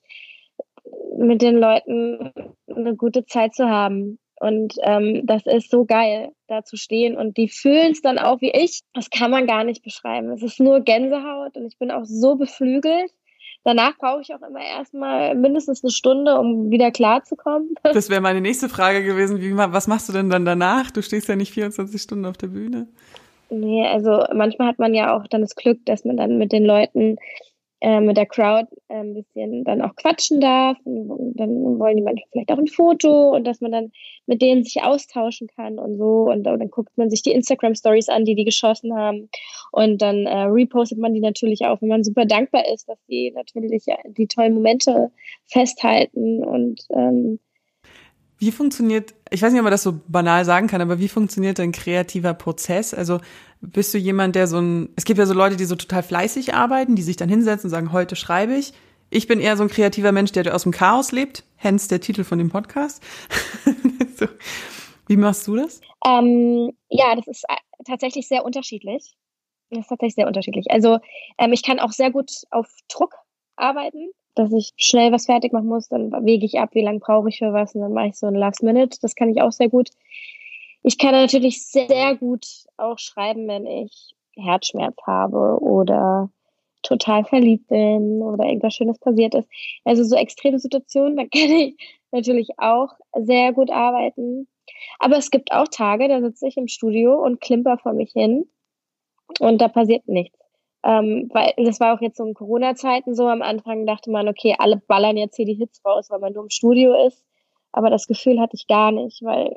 mit 1.18 1.42
den 1.42 1.58
Leuten 1.58 2.34
eine 2.68 2.96
gute 2.96 3.25
Zeit 3.25 3.53
zu 3.53 3.70
haben. 3.70 4.18
Und 4.43 4.75
ähm, 4.83 5.21
das 5.25 5.45
ist 5.45 5.71
so 5.71 5.85
geil, 5.85 6.31
da 6.47 6.63
zu 6.63 6.75
stehen. 6.75 7.17
Und 7.17 7.38
die 7.38 7.47
fühlen 7.47 7.93
es 7.93 8.01
dann 8.01 8.19
auch 8.19 8.41
wie 8.41 8.51
ich. 8.51 8.81
Das 8.93 9.09
kann 9.09 9.31
man 9.31 9.47
gar 9.47 9.63
nicht 9.63 9.83
beschreiben. 9.83 10.31
Es 10.31 10.43
ist 10.43 10.59
nur 10.59 10.81
Gänsehaut 10.81 11.55
und 11.55 11.65
ich 11.65 11.77
bin 11.77 11.91
auch 11.91 12.05
so 12.05 12.35
beflügelt 12.35 13.12
danach 13.63 13.97
brauche 13.97 14.21
ich 14.21 14.33
auch 14.33 14.41
immer 14.47 14.62
erstmal 14.62 15.35
mindestens 15.35 15.83
eine 15.83 15.91
Stunde, 15.91 16.38
um 16.38 16.69
wieder 16.69 16.91
klarzukommen. 16.91 17.75
Das 17.83 18.09
wäre 18.09 18.21
meine 18.21 18.41
nächste 18.41 18.69
Frage 18.69 19.03
gewesen. 19.03 19.41
Wie, 19.41 19.55
was 19.55 19.88
machst 19.88 20.09
du 20.09 20.13
denn 20.13 20.29
dann 20.29 20.45
danach? 20.45 20.91
Du 20.91 21.01
stehst 21.01 21.27
ja 21.27 21.35
nicht 21.35 21.53
24 21.53 22.01
Stunden 22.01 22.25
auf 22.25 22.38
der 22.38 22.47
Bühne. 22.47 22.88
Nee, 23.50 23.85
also 23.88 24.23
manchmal 24.33 24.67
hat 24.67 24.79
man 24.79 24.93
ja 24.93 25.15
auch 25.15 25.27
dann 25.27 25.41
das 25.41 25.55
Glück, 25.55 25.85
dass 25.85 26.05
man 26.05 26.17
dann 26.17 26.38
mit 26.38 26.51
den 26.51 26.65
Leuten 26.65 27.17
äh, 27.83 27.99
mit 27.99 28.15
der 28.15 28.25
Crowd 28.25 28.69
äh, 28.87 28.95
ein 28.95 29.13
bisschen 29.13 29.65
dann 29.65 29.81
auch 29.81 29.93
quatschen 29.97 30.39
darf. 30.39 30.77
Und 30.85 31.33
dann 31.35 31.77
wollen 31.79 31.97
die 31.97 32.03
manchmal 32.03 32.29
vielleicht 32.31 32.51
auch 32.51 32.57
ein 32.57 32.67
Foto 32.67 33.35
und 33.35 33.43
dass 33.43 33.59
man 33.59 33.73
dann 33.73 33.91
mit 34.25 34.41
denen 34.41 34.63
sich 34.63 34.81
austauschen 34.81 35.47
kann 35.47 35.77
und 35.77 35.97
so. 35.97 36.29
Und, 36.31 36.47
und 36.47 36.59
dann 36.59 36.71
guckt 36.71 36.97
man 36.97 37.09
sich 37.09 37.23
die 37.23 37.31
Instagram-Stories 37.31 38.07
an, 38.07 38.23
die 38.23 38.35
die 38.35 38.45
geschossen 38.45 38.95
haben. 38.95 39.29
Und 39.73 40.01
dann 40.01 40.25
äh, 40.25 40.43
repostet 40.43 40.97
man 40.97 41.13
die 41.13 41.19
natürlich 41.19 41.65
auch, 41.65 41.81
wenn 41.81 41.89
man 41.89 42.05
super 42.05 42.25
dankbar 42.25 42.63
ist, 42.73 42.87
dass 42.87 43.03
die 43.09 43.31
natürlich 43.35 43.85
ja, 43.85 43.97
die 44.05 44.27
tollen 44.27 44.53
Momente 44.53 45.11
festhalten 45.45 46.41
und 46.41 46.85
ähm, 46.95 47.39
wie 48.43 48.51
funktioniert, 48.51 49.13
ich 49.29 49.41
weiß 49.41 49.53
nicht, 49.53 49.59
ob 49.62 49.63
man 49.63 49.71
das 49.71 49.83
so 49.83 50.01
banal 50.09 50.43
sagen 50.43 50.67
kann, 50.67 50.81
aber 50.81 51.00
wie 51.00 51.07
funktioniert 51.07 51.62
ein 51.62 51.71
kreativer 51.71 52.33
Prozess? 52.33 52.93
Also 52.93 53.21
bist 53.62 53.93
du 53.93 53.97
jemand, 53.97 54.35
der 54.35 54.47
so 54.47 54.59
ein, 54.59 54.89
es 54.97 55.05
gibt 55.05 55.17
ja 55.17 55.25
so 55.25 55.33
Leute, 55.33 55.55
die 55.55 55.63
so 55.63 55.75
total 55.75 56.03
fleißig 56.03 56.53
arbeiten, 56.53 56.97
die 56.97 57.03
sich 57.03 57.15
dann 57.15 57.29
hinsetzen 57.29 57.67
und 57.67 57.71
sagen, 57.71 57.93
heute 57.93 58.17
schreibe 58.17 58.53
ich. 58.55 58.73
Ich 59.09 59.27
bin 59.27 59.39
eher 59.39 59.55
so 59.55 59.63
ein 59.63 59.69
kreativer 59.69 60.12
Mensch, 60.12 60.33
der 60.33 60.53
aus 60.53 60.63
dem 60.63 60.73
Chaos 60.73 61.13
lebt, 61.13 61.45
hence 61.55 61.88
der 61.88 62.01
Titel 62.01 62.25
von 62.25 62.38
dem 62.38 62.50
Podcast. 62.50 63.01
so. 64.17 64.25
Wie 65.07 65.15
machst 65.17 65.47
du 65.47 65.55
das? 65.55 65.79
Ähm, 66.05 66.73
ja, 66.89 67.15
das 67.15 67.27
ist 67.27 67.45
äh, 67.47 67.55
tatsächlich 67.85 68.27
sehr 68.27 68.43
unterschiedlich. 68.43 69.15
Das 69.69 69.79
ist 69.79 69.88
tatsächlich 69.88 70.15
sehr 70.15 70.27
unterschiedlich. 70.27 70.65
Also 70.69 71.00
ähm, 71.38 71.53
ich 71.53 71.63
kann 71.63 71.79
auch 71.79 71.93
sehr 71.93 72.12
gut 72.12 72.29
auf 72.51 72.67
Druck 72.89 73.15
arbeiten 73.55 74.12
dass 74.35 74.51
ich 74.51 74.73
schnell 74.77 75.11
was 75.11 75.25
fertig 75.25 75.53
machen 75.53 75.67
muss, 75.67 75.89
dann 75.89 76.11
wege 76.25 76.45
ich 76.45 76.59
ab, 76.59 76.69
wie 76.73 76.83
lange 76.83 76.99
brauche 76.99 77.29
ich 77.29 77.39
für 77.39 77.53
was 77.53 77.75
und 77.75 77.81
dann 77.81 77.93
mache 77.93 78.07
ich 78.07 78.15
so 78.15 78.27
ein 78.27 78.35
Last 78.35 78.63
Minute. 78.63 78.97
Das 79.01 79.15
kann 79.15 79.29
ich 79.29 79.41
auch 79.41 79.51
sehr 79.51 79.69
gut. 79.69 79.89
Ich 80.81 80.97
kann 80.97 81.11
natürlich 81.11 81.65
sehr 81.65 82.15
gut 82.15 82.45
auch 82.77 82.99
schreiben, 82.99 83.47
wenn 83.47 83.65
ich 83.65 84.15
Herzschmerz 84.35 84.97
habe 85.05 85.59
oder 85.61 86.29
total 86.81 87.23
verliebt 87.23 87.67
bin 87.67 88.21
oder 88.21 88.45
irgendwas 88.45 88.75
Schönes 88.75 88.99
passiert 88.99 89.35
ist. 89.35 89.47
Also 89.85 90.03
so 90.03 90.15
extreme 90.15 90.59
Situationen, 90.59 91.15
da 91.15 91.23
kann 91.31 91.49
ich 91.49 91.77
natürlich 92.11 92.49
auch 92.57 92.89
sehr 93.15 93.53
gut 93.53 93.71
arbeiten. 93.71 94.47
Aber 94.99 95.17
es 95.17 95.31
gibt 95.31 95.51
auch 95.51 95.67
Tage, 95.67 96.07
da 96.07 96.21
sitze 96.21 96.47
ich 96.47 96.57
im 96.57 96.67
Studio 96.67 97.15
und 97.15 97.41
klimper 97.41 97.77
vor 97.77 97.93
mich 97.93 98.11
hin 98.11 98.45
und 99.39 99.61
da 99.61 99.67
passiert 99.67 100.07
nichts. 100.07 100.37
Ähm, 100.83 101.29
weil 101.33 101.53
das 101.57 101.79
war 101.79 101.95
auch 101.95 102.01
jetzt 102.01 102.17
so 102.17 102.25
in 102.25 102.33
Corona-Zeiten 102.33 103.15
so. 103.15 103.27
Am 103.27 103.41
Anfang 103.41 103.85
dachte 103.85 104.11
man, 104.11 104.27
okay, 104.27 104.55
alle 104.57 104.77
ballern 104.77 105.17
jetzt 105.17 105.35
hier 105.35 105.45
die 105.45 105.53
Hits 105.53 105.83
raus, 105.85 106.09
weil 106.09 106.19
man 106.19 106.33
nur 106.33 106.43
im 106.43 106.49
Studio 106.49 106.93
ist. 107.07 107.23
Aber 107.71 107.89
das 107.89 108.07
Gefühl 108.07 108.39
hatte 108.39 108.55
ich 108.55 108.67
gar 108.67 108.91
nicht, 108.91 109.23
weil 109.23 109.53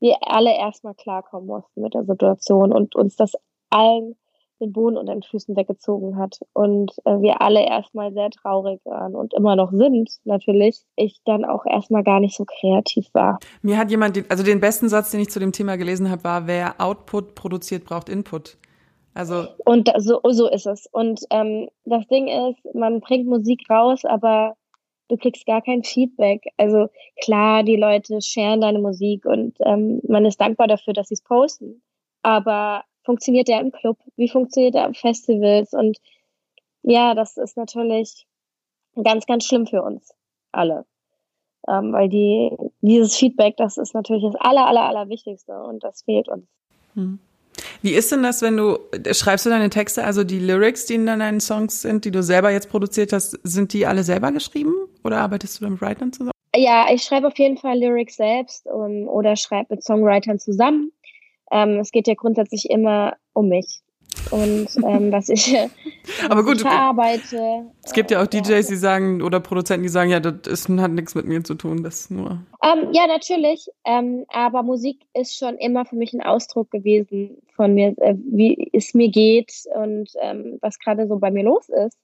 wir 0.00 0.16
alle 0.20 0.56
erstmal 0.56 0.94
klarkommen 0.94 1.46
mussten 1.46 1.80
mit 1.80 1.94
der 1.94 2.04
Situation 2.04 2.72
und 2.72 2.94
uns 2.96 3.16
das 3.16 3.32
allen 3.70 4.16
den 4.60 4.72
Boden 4.72 4.96
unter 4.96 5.12
den 5.12 5.22
Füßen 5.22 5.54
weggezogen 5.56 6.16
hat 6.16 6.40
und 6.52 6.92
äh, 7.04 7.20
wir 7.20 7.42
alle 7.42 7.66
erstmal 7.66 8.12
sehr 8.12 8.30
traurig 8.30 8.80
waren 8.84 9.14
und 9.14 9.34
immer 9.34 9.54
noch 9.56 9.70
sind, 9.70 10.10
natürlich, 10.24 10.82
ich 10.96 11.20
dann 11.24 11.44
auch 11.44 11.66
erstmal 11.66 12.02
gar 12.02 12.20
nicht 12.20 12.36
so 12.36 12.44
kreativ 12.44 13.08
war. 13.12 13.38
Mir 13.62 13.76
hat 13.76 13.90
jemand, 13.90 14.30
also 14.30 14.42
den 14.42 14.60
besten 14.60 14.88
Satz, 14.88 15.10
den 15.10 15.20
ich 15.20 15.30
zu 15.30 15.40
dem 15.40 15.52
Thema 15.52 15.76
gelesen 15.76 16.10
habe, 16.10 16.24
war, 16.24 16.46
wer 16.46 16.80
Output 16.80 17.34
produziert, 17.34 17.84
braucht 17.84 18.08
Input. 18.08 18.56
Also 19.16 19.48
und 19.64 19.90
so, 19.96 20.20
so 20.28 20.46
ist 20.46 20.66
es. 20.66 20.86
Und 20.92 21.20
ähm, 21.30 21.70
das 21.86 22.06
Ding 22.08 22.28
ist, 22.28 22.74
man 22.74 23.00
bringt 23.00 23.26
Musik 23.26 23.62
raus, 23.70 24.04
aber 24.04 24.56
du 25.08 25.16
kriegst 25.16 25.46
gar 25.46 25.62
kein 25.62 25.84
Feedback. 25.84 26.42
Also 26.58 26.88
klar, 27.22 27.62
die 27.62 27.76
Leute 27.76 28.20
sharen 28.20 28.60
deine 28.60 28.78
Musik 28.78 29.24
und 29.24 29.56
ähm, 29.60 30.02
man 30.06 30.26
ist 30.26 30.38
dankbar 30.38 30.66
dafür, 30.66 30.92
dass 30.92 31.08
sie 31.08 31.14
es 31.14 31.22
posten. 31.22 31.80
Aber 32.20 32.84
funktioniert 33.04 33.48
der 33.48 33.62
im 33.62 33.72
Club? 33.72 33.96
Wie 34.16 34.28
funktioniert 34.28 34.74
der 34.74 34.90
auf 34.90 34.96
Festivals? 34.98 35.72
Und 35.72 35.96
ja, 36.82 37.14
das 37.14 37.38
ist 37.38 37.56
natürlich 37.56 38.26
ganz, 39.02 39.24
ganz 39.24 39.46
schlimm 39.46 39.66
für 39.66 39.82
uns 39.82 40.12
alle. 40.52 40.84
Ähm, 41.66 41.94
weil 41.94 42.10
die, 42.10 42.54
dieses 42.82 43.16
Feedback, 43.16 43.56
das 43.56 43.78
ist 43.78 43.94
natürlich 43.94 44.24
das 44.24 44.36
aller, 44.36 44.66
aller, 44.66 44.84
aller 44.84 45.08
Wichtigste 45.08 45.58
und 45.62 45.82
das 45.82 46.02
fehlt 46.02 46.28
uns. 46.28 46.46
Hm. 46.92 47.18
Wie 47.86 47.94
ist 47.94 48.10
denn 48.10 48.24
das, 48.24 48.42
wenn 48.42 48.56
du, 48.56 48.80
schreibst 49.12 49.46
du 49.46 49.50
deine 49.50 49.70
Texte, 49.70 50.02
also 50.02 50.24
die 50.24 50.40
Lyrics, 50.40 50.86
die 50.86 50.94
in 50.94 51.06
deinen 51.06 51.38
Songs 51.38 51.82
sind, 51.82 52.04
die 52.04 52.10
du 52.10 52.20
selber 52.20 52.50
jetzt 52.50 52.68
produziert 52.68 53.12
hast, 53.12 53.38
sind 53.44 53.72
die 53.72 53.86
alle 53.86 54.02
selber 54.02 54.32
geschrieben 54.32 54.74
oder 55.04 55.18
arbeitest 55.18 55.60
du 55.60 55.68
mit 55.68 55.80
Writern 55.80 56.12
zusammen? 56.12 56.32
Ja, 56.56 56.86
ich 56.92 57.04
schreibe 57.04 57.28
auf 57.28 57.38
jeden 57.38 57.58
Fall 57.58 57.78
Lyrics 57.78 58.16
selbst 58.16 58.66
um, 58.66 59.06
oder 59.06 59.36
schreibe 59.36 59.76
mit 59.76 59.84
Songwritern 59.84 60.40
zusammen. 60.40 60.90
Ähm, 61.52 61.78
es 61.78 61.92
geht 61.92 62.08
ja 62.08 62.14
grundsätzlich 62.14 62.68
immer 62.70 63.18
um 63.34 63.50
mich 63.50 63.82
und 64.30 64.68
ähm, 64.84 65.12
was 65.12 65.28
ich, 65.28 65.54
was 65.54 66.30
Aber 66.30 66.44
gut, 66.44 66.56
ich 66.56 66.62
verarbeite. 66.62 67.66
Es 67.84 67.92
gibt 67.92 68.10
ja 68.10 68.22
auch 68.22 68.26
DJs, 68.26 68.48
ja. 68.48 68.60
die 68.60 68.76
sagen, 68.76 69.22
oder 69.22 69.40
Produzenten, 69.40 69.82
die 69.82 69.88
sagen, 69.88 70.10
ja, 70.10 70.20
das 70.20 70.46
ist, 70.46 70.68
hat 70.68 70.90
nichts 70.90 71.14
mit 71.14 71.26
mir 71.26 71.42
zu 71.44 71.54
tun, 71.54 71.82
das 71.82 72.10
nur. 72.10 72.42
Ähm, 72.62 72.92
ja, 72.92 73.06
natürlich. 73.06 73.68
Ähm, 73.84 74.24
aber 74.28 74.62
Musik 74.62 75.00
ist 75.14 75.36
schon 75.36 75.56
immer 75.56 75.84
für 75.84 75.96
mich 75.96 76.12
ein 76.12 76.22
Ausdruck 76.22 76.70
gewesen 76.70 77.38
von 77.54 77.74
mir, 77.74 77.94
äh, 77.98 78.14
wie 78.16 78.70
es 78.72 78.94
mir 78.94 79.10
geht 79.10 79.52
und 79.74 80.10
ähm, 80.20 80.58
was 80.60 80.78
gerade 80.78 81.06
so 81.06 81.18
bei 81.18 81.30
mir 81.30 81.44
los 81.44 81.68
ist. 81.68 81.98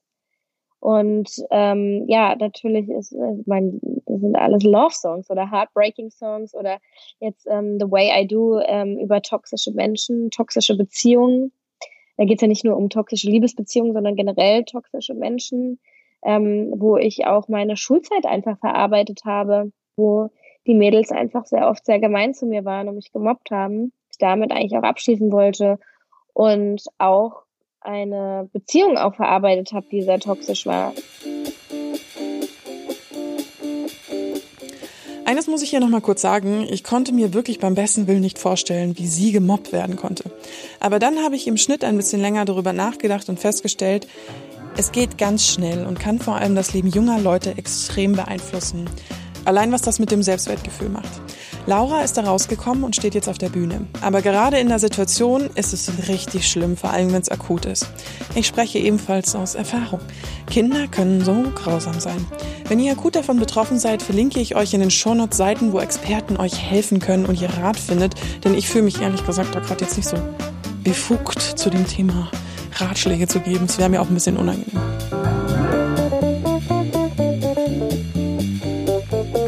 Und 0.80 1.30
ähm, 1.50 2.06
ja, 2.08 2.34
natürlich 2.34 2.88
ist, 2.88 3.12
äh, 3.12 3.36
mein, 3.46 3.78
das 4.06 4.20
sind 4.20 4.34
alles 4.34 4.64
Love-Songs 4.64 5.30
oder 5.30 5.48
Heartbreaking-Songs 5.48 6.54
oder 6.54 6.78
jetzt 7.20 7.46
ähm, 7.48 7.78
The 7.78 7.88
Way 7.88 8.22
I 8.22 8.26
Do 8.26 8.60
über 9.00 9.22
toxische 9.22 9.70
Menschen, 9.72 10.30
toxische 10.30 10.76
Beziehungen 10.76 11.52
da 12.22 12.26
geht 12.26 12.38
es 12.38 12.42
ja 12.42 12.46
nicht 12.46 12.64
nur 12.64 12.76
um 12.76 12.88
toxische 12.88 13.28
Liebesbeziehungen, 13.28 13.94
sondern 13.94 14.14
generell 14.14 14.62
toxische 14.62 15.12
Menschen, 15.12 15.80
ähm, 16.24 16.72
wo 16.76 16.96
ich 16.96 17.26
auch 17.26 17.48
meine 17.48 17.76
Schulzeit 17.76 18.26
einfach 18.26 18.56
verarbeitet 18.60 19.22
habe, 19.24 19.72
wo 19.96 20.30
die 20.64 20.74
Mädels 20.74 21.10
einfach 21.10 21.46
sehr 21.46 21.68
oft 21.68 21.84
sehr 21.84 21.98
gemein 21.98 22.32
zu 22.32 22.46
mir 22.46 22.64
waren 22.64 22.88
und 22.88 22.94
mich 22.94 23.10
gemobbt 23.10 23.50
haben. 23.50 23.92
Ich 24.12 24.18
damit 24.18 24.52
eigentlich 24.52 24.78
auch 24.78 24.84
abschließen 24.84 25.32
wollte 25.32 25.80
und 26.32 26.84
auch 26.98 27.42
eine 27.80 28.48
Beziehung 28.52 28.98
auch 28.98 29.16
verarbeitet 29.16 29.72
habe, 29.72 29.88
die 29.90 30.02
sehr 30.02 30.20
toxisch 30.20 30.64
war. 30.64 30.92
Eines 35.32 35.46
muss 35.46 35.62
ich 35.62 35.70
hier 35.70 35.80
nochmal 35.80 36.02
kurz 36.02 36.20
sagen. 36.20 36.66
Ich 36.68 36.84
konnte 36.84 37.10
mir 37.10 37.32
wirklich 37.32 37.58
beim 37.58 37.74
besten 37.74 38.06
Willen 38.06 38.20
nicht 38.20 38.38
vorstellen, 38.38 38.98
wie 38.98 39.06
sie 39.06 39.32
gemobbt 39.32 39.72
werden 39.72 39.96
konnte. 39.96 40.30
Aber 40.78 40.98
dann 40.98 41.20
habe 41.20 41.36
ich 41.36 41.46
im 41.46 41.56
Schnitt 41.56 41.84
ein 41.84 41.96
bisschen 41.96 42.20
länger 42.20 42.44
darüber 42.44 42.74
nachgedacht 42.74 43.30
und 43.30 43.40
festgestellt, 43.40 44.06
es 44.76 44.92
geht 44.92 45.16
ganz 45.16 45.46
schnell 45.46 45.86
und 45.86 45.98
kann 45.98 46.18
vor 46.18 46.34
allem 46.34 46.54
das 46.54 46.74
Leben 46.74 46.90
junger 46.90 47.18
Leute 47.18 47.56
extrem 47.56 48.12
beeinflussen. 48.12 48.90
Allein 49.46 49.72
was 49.72 49.80
das 49.80 49.98
mit 49.98 50.10
dem 50.10 50.22
Selbstwertgefühl 50.22 50.90
macht. 50.90 51.22
Laura 51.66 52.02
ist 52.02 52.16
da 52.16 52.22
rausgekommen 52.22 52.82
und 52.82 52.96
steht 52.96 53.14
jetzt 53.14 53.28
auf 53.28 53.38
der 53.38 53.48
Bühne. 53.48 53.86
Aber 54.00 54.20
gerade 54.20 54.58
in 54.58 54.68
der 54.68 54.78
Situation 54.78 55.48
ist 55.54 55.72
es 55.72 56.08
richtig 56.08 56.48
schlimm, 56.48 56.76
vor 56.76 56.90
allem 56.90 57.12
wenn 57.12 57.22
es 57.22 57.28
akut 57.28 57.66
ist. 57.66 57.86
Ich 58.34 58.46
spreche 58.46 58.78
ebenfalls 58.78 59.36
aus 59.36 59.54
Erfahrung. 59.54 60.00
Kinder 60.50 60.88
können 60.88 61.24
so 61.24 61.34
grausam 61.54 62.00
sein. 62.00 62.26
Wenn 62.68 62.80
ihr 62.80 62.92
akut 62.92 63.14
davon 63.14 63.38
betroffen 63.38 63.78
seid, 63.78 64.02
verlinke 64.02 64.40
ich 64.40 64.56
euch 64.56 64.74
in 64.74 64.80
den 64.80 64.90
Shownotes 64.90 65.38
Seiten, 65.38 65.72
wo 65.72 65.78
Experten 65.78 66.36
euch 66.36 66.58
helfen 66.58 66.98
können 66.98 67.26
und 67.26 67.40
ihr 67.40 67.50
Rat 67.50 67.78
findet, 67.78 68.14
denn 68.44 68.54
ich 68.54 68.68
fühle 68.68 68.84
mich 68.84 69.00
ehrlich 69.00 69.24
gesagt 69.24 69.54
da 69.54 69.60
gerade 69.60 69.84
jetzt 69.84 69.96
nicht 69.96 70.08
so 70.08 70.16
befugt 70.82 71.40
zu 71.40 71.70
dem 71.70 71.86
Thema 71.86 72.30
Ratschläge 72.76 73.28
zu 73.28 73.40
geben. 73.40 73.66
Es 73.66 73.78
wäre 73.78 73.88
mir 73.88 74.00
auch 74.00 74.08
ein 74.08 74.14
bisschen 74.14 74.36
unangenehm. 74.36 74.80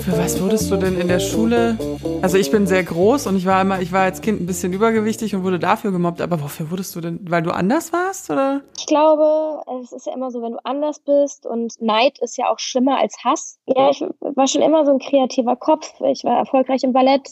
Für 0.03 0.19
was 0.19 0.41
wurdest 0.41 0.71
du 0.71 0.77
denn 0.77 0.99
in 1.01 1.09
der 1.09 1.21
Schule 1.21 1.77
also 2.25 2.39
ich 2.39 2.51
bin 2.51 2.67
sehr 2.67 2.83
groß 2.83 3.27
und 3.27 3.37
ich 3.37 3.45
war 3.45 3.61
immer, 3.61 3.83
ich 3.83 3.93
war 3.93 4.01
als 4.01 4.23
Kind 4.23 4.41
ein 4.41 4.47
bisschen 4.47 4.73
übergewichtig 4.73 5.35
und 5.35 5.45
wurde 5.45 5.59
dafür 5.59 5.93
gemobbt. 5.93 6.23
Aber 6.23 6.41
wofür 6.41 6.71
wurdest 6.71 6.97
du 6.97 7.03
denn? 7.03 7.21
Weil 7.29 7.43
du 7.43 7.51
anders 7.51 7.93
warst, 7.93 8.31
oder? 8.31 8.63
Ich 8.79 8.87
glaube, 8.87 9.61
es 9.83 9.93
ist 9.93 10.07
ja 10.07 10.15
immer 10.15 10.31
so, 10.31 10.41
wenn 10.41 10.53
du 10.53 10.65
anders 10.65 11.01
bist 11.01 11.45
und 11.45 11.79
Neid 11.83 12.19
ist 12.21 12.39
ja 12.39 12.51
auch 12.51 12.59
schlimmer 12.59 12.99
als 12.99 13.23
Hass. 13.23 13.59
Ja, 13.67 13.91
ich 13.91 14.03
war 14.21 14.47
schon 14.47 14.63
immer 14.63 14.87
so 14.87 14.93
ein 14.93 15.01
kreativer 15.01 15.55
Kopf. 15.55 15.93
Ich 16.01 16.25
war 16.25 16.39
erfolgreich 16.39 16.83
im 16.83 16.95
Ballett. 16.95 17.29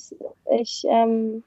Ich 0.61 0.84
ähm, 0.87 1.42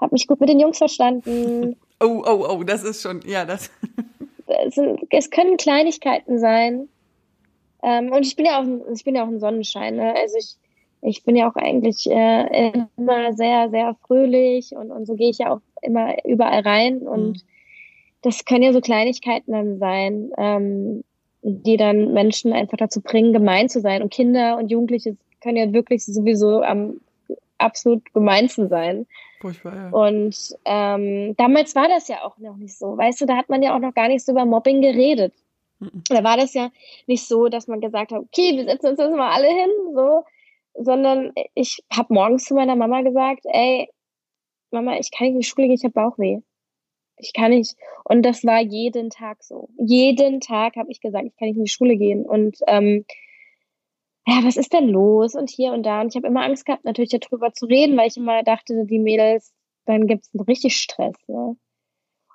habe 0.00 0.12
mich 0.12 0.26
gut 0.26 0.40
mit 0.40 0.48
den 0.48 0.58
Jungs 0.58 0.78
verstanden. 0.78 1.76
Oh, 2.02 2.22
oh, 2.26 2.46
oh, 2.48 2.64
das 2.64 2.82
ist 2.82 3.02
schon, 3.02 3.20
ja, 3.26 3.44
das. 3.44 3.70
Es, 4.66 4.74
sind, 4.74 5.00
es 5.10 5.30
können 5.30 5.58
Kleinigkeiten 5.58 6.38
sein. 6.38 6.88
Ähm, 7.82 8.10
und 8.10 8.26
ich 8.26 8.36
bin 8.36 8.46
ja 8.46 8.58
auch, 8.58 8.64
ich 8.90 9.04
bin 9.04 9.14
ja 9.14 9.22
auch 9.22 9.28
ein 9.28 9.38
Sonnenschein. 9.38 9.96
Ne? 9.96 10.14
Also 10.16 10.38
ich 10.38 10.56
ich 11.02 11.24
bin 11.24 11.36
ja 11.36 11.50
auch 11.50 11.56
eigentlich 11.56 12.10
äh, 12.10 12.72
immer 12.96 13.32
sehr, 13.32 13.70
sehr 13.70 13.96
fröhlich 14.06 14.72
und, 14.72 14.90
und 14.90 15.06
so 15.06 15.14
gehe 15.14 15.30
ich 15.30 15.38
ja 15.38 15.54
auch 15.54 15.60
immer 15.82 16.24
überall 16.24 16.60
rein 16.60 16.98
und 16.98 17.28
mhm. 17.28 17.42
das 18.22 18.44
können 18.44 18.62
ja 18.62 18.72
so 18.72 18.80
Kleinigkeiten 18.80 19.52
dann 19.52 19.78
sein. 19.78 20.30
Ähm, 20.36 21.04
die 21.42 21.76
dann 21.76 22.12
Menschen 22.12 22.52
einfach 22.52 22.76
dazu 22.76 23.00
bringen, 23.00 23.32
gemein 23.32 23.68
zu 23.68 23.80
sein. 23.80 24.02
Und 24.02 24.12
Kinder 24.12 24.58
und 24.58 24.70
Jugendliche 24.70 25.16
können 25.42 25.56
ja 25.56 25.72
wirklich 25.72 26.04
sowieso 26.04 26.62
am 26.62 27.00
absolut 27.58 28.12
gemeinsten 28.12 28.68
sein. 28.68 29.06
Furchtbar, 29.40 29.74
ja. 29.74 29.90
Und 29.90 30.54
ähm, 30.66 31.34
damals 31.36 31.74
war 31.74 31.88
das 31.88 32.08
ja 32.08 32.24
auch 32.24 32.36
noch 32.38 32.56
nicht 32.56 32.76
so. 32.76 32.96
Weißt 32.96 33.20
du, 33.20 33.26
da 33.26 33.36
hat 33.36 33.48
man 33.48 33.62
ja 33.62 33.74
auch 33.74 33.80
noch 33.80 33.94
gar 33.94 34.08
nicht 34.08 34.24
so 34.24 34.32
über 34.32 34.44
Mobbing 34.44 34.82
geredet. 34.82 35.32
Mhm. 35.78 36.02
Da 36.08 36.22
war 36.24 36.36
das 36.36 36.52
ja 36.52 36.70
nicht 37.06 37.26
so, 37.26 37.48
dass 37.48 37.66
man 37.66 37.80
gesagt 37.80 38.12
hat, 38.12 38.20
okay, 38.20 38.56
wir 38.56 38.64
setzen 38.64 38.88
uns 38.88 38.98
jetzt 38.98 39.16
mal 39.16 39.32
alle 39.32 39.48
hin, 39.48 39.70
so, 39.94 40.24
sondern 40.74 41.32
ich 41.54 41.82
habe 41.92 42.14
morgens 42.14 42.44
zu 42.44 42.54
meiner 42.54 42.76
Mama 42.76 43.02
gesagt, 43.02 43.44
ey, 43.44 43.88
Mama, 44.70 44.98
ich 44.98 45.10
kann 45.10 45.26
nicht 45.26 45.34
in 45.34 45.40
die 45.40 45.46
Schule 45.46 45.66
gehen, 45.66 45.76
ich 45.76 45.84
habe 45.84 45.94
Bauchweh. 45.94 46.38
Ich 47.16 47.32
kann 47.32 47.50
nicht. 47.50 47.76
Und 48.04 48.22
das 48.22 48.44
war 48.44 48.60
jeden 48.60 49.10
Tag 49.10 49.42
so. 49.42 49.68
Jeden 49.78 50.40
Tag 50.40 50.76
habe 50.76 50.90
ich 50.90 51.00
gesagt, 51.00 51.26
ich 51.26 51.36
kann 51.36 51.48
nicht 51.48 51.58
in 51.58 51.64
die 51.64 51.70
Schule 51.70 51.96
gehen. 51.96 52.24
Und 52.24 52.58
ähm, 52.66 53.04
ja, 54.26 54.40
was 54.44 54.56
ist 54.56 54.72
denn 54.72 54.88
los? 54.88 55.34
Und 55.34 55.50
hier 55.50 55.72
und 55.72 55.84
da. 55.84 56.00
Und 56.00 56.08
ich 56.08 56.16
habe 56.16 56.26
immer 56.26 56.44
Angst 56.44 56.64
gehabt, 56.64 56.84
natürlich 56.84 57.10
darüber 57.10 57.52
zu 57.52 57.66
reden, 57.66 57.96
weil 57.96 58.08
ich 58.08 58.16
immer 58.16 58.42
dachte, 58.42 58.86
die 58.86 58.98
Mädels, 58.98 59.52
dann 59.86 60.06
gibt 60.06 60.24
es 60.24 60.48
richtig 60.48 60.76
Stress. 60.76 61.16
Ne? 61.26 61.56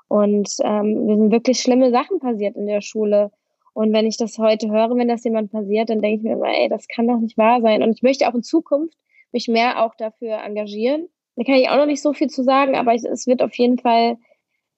Und 0.08 0.50
ähm, 0.64 1.06
mir 1.06 1.18
sind 1.18 1.32
wirklich 1.32 1.60
schlimme 1.60 1.92
Sachen 1.92 2.20
passiert 2.20 2.56
in 2.56 2.68
der 2.68 2.82
Schule. 2.82 3.32
Und 3.76 3.92
wenn 3.92 4.08
ich 4.08 4.16
das 4.16 4.38
heute 4.38 4.70
höre, 4.72 4.96
wenn 4.96 5.10
das 5.10 5.26
jemand 5.26 5.52
passiert, 5.52 5.90
dann 5.90 6.02
denke 6.02 6.18
ich 6.18 6.24
mir 6.24 6.38
immer, 6.38 6.48
ey, 6.48 6.70
das 6.70 6.88
kann 6.88 7.10
doch 7.10 7.20
nicht 7.20 7.38
wahr 7.38 7.60
sein. 7.60 7.84
Und 7.84 7.92
ich 7.92 8.04
möchte 8.04 8.26
auch 8.26 8.34
in 8.34 8.42
Zukunft 8.42 8.98
mich 9.34 9.50
mehr 9.50 9.84
auch 9.84 9.96
dafür 9.96 10.38
engagieren. 10.38 11.10
Da 11.36 11.44
kann 11.44 11.56
ich 11.56 11.68
auch 11.68 11.76
noch 11.76 11.86
nicht 11.86 12.02
so 12.02 12.14
viel 12.14 12.30
zu 12.30 12.42
sagen, 12.42 12.78
aber 12.78 12.96
es 12.96 13.28
wird 13.28 13.42
auf 13.42 13.54
jeden 13.56 13.78
Fall, 13.78 14.18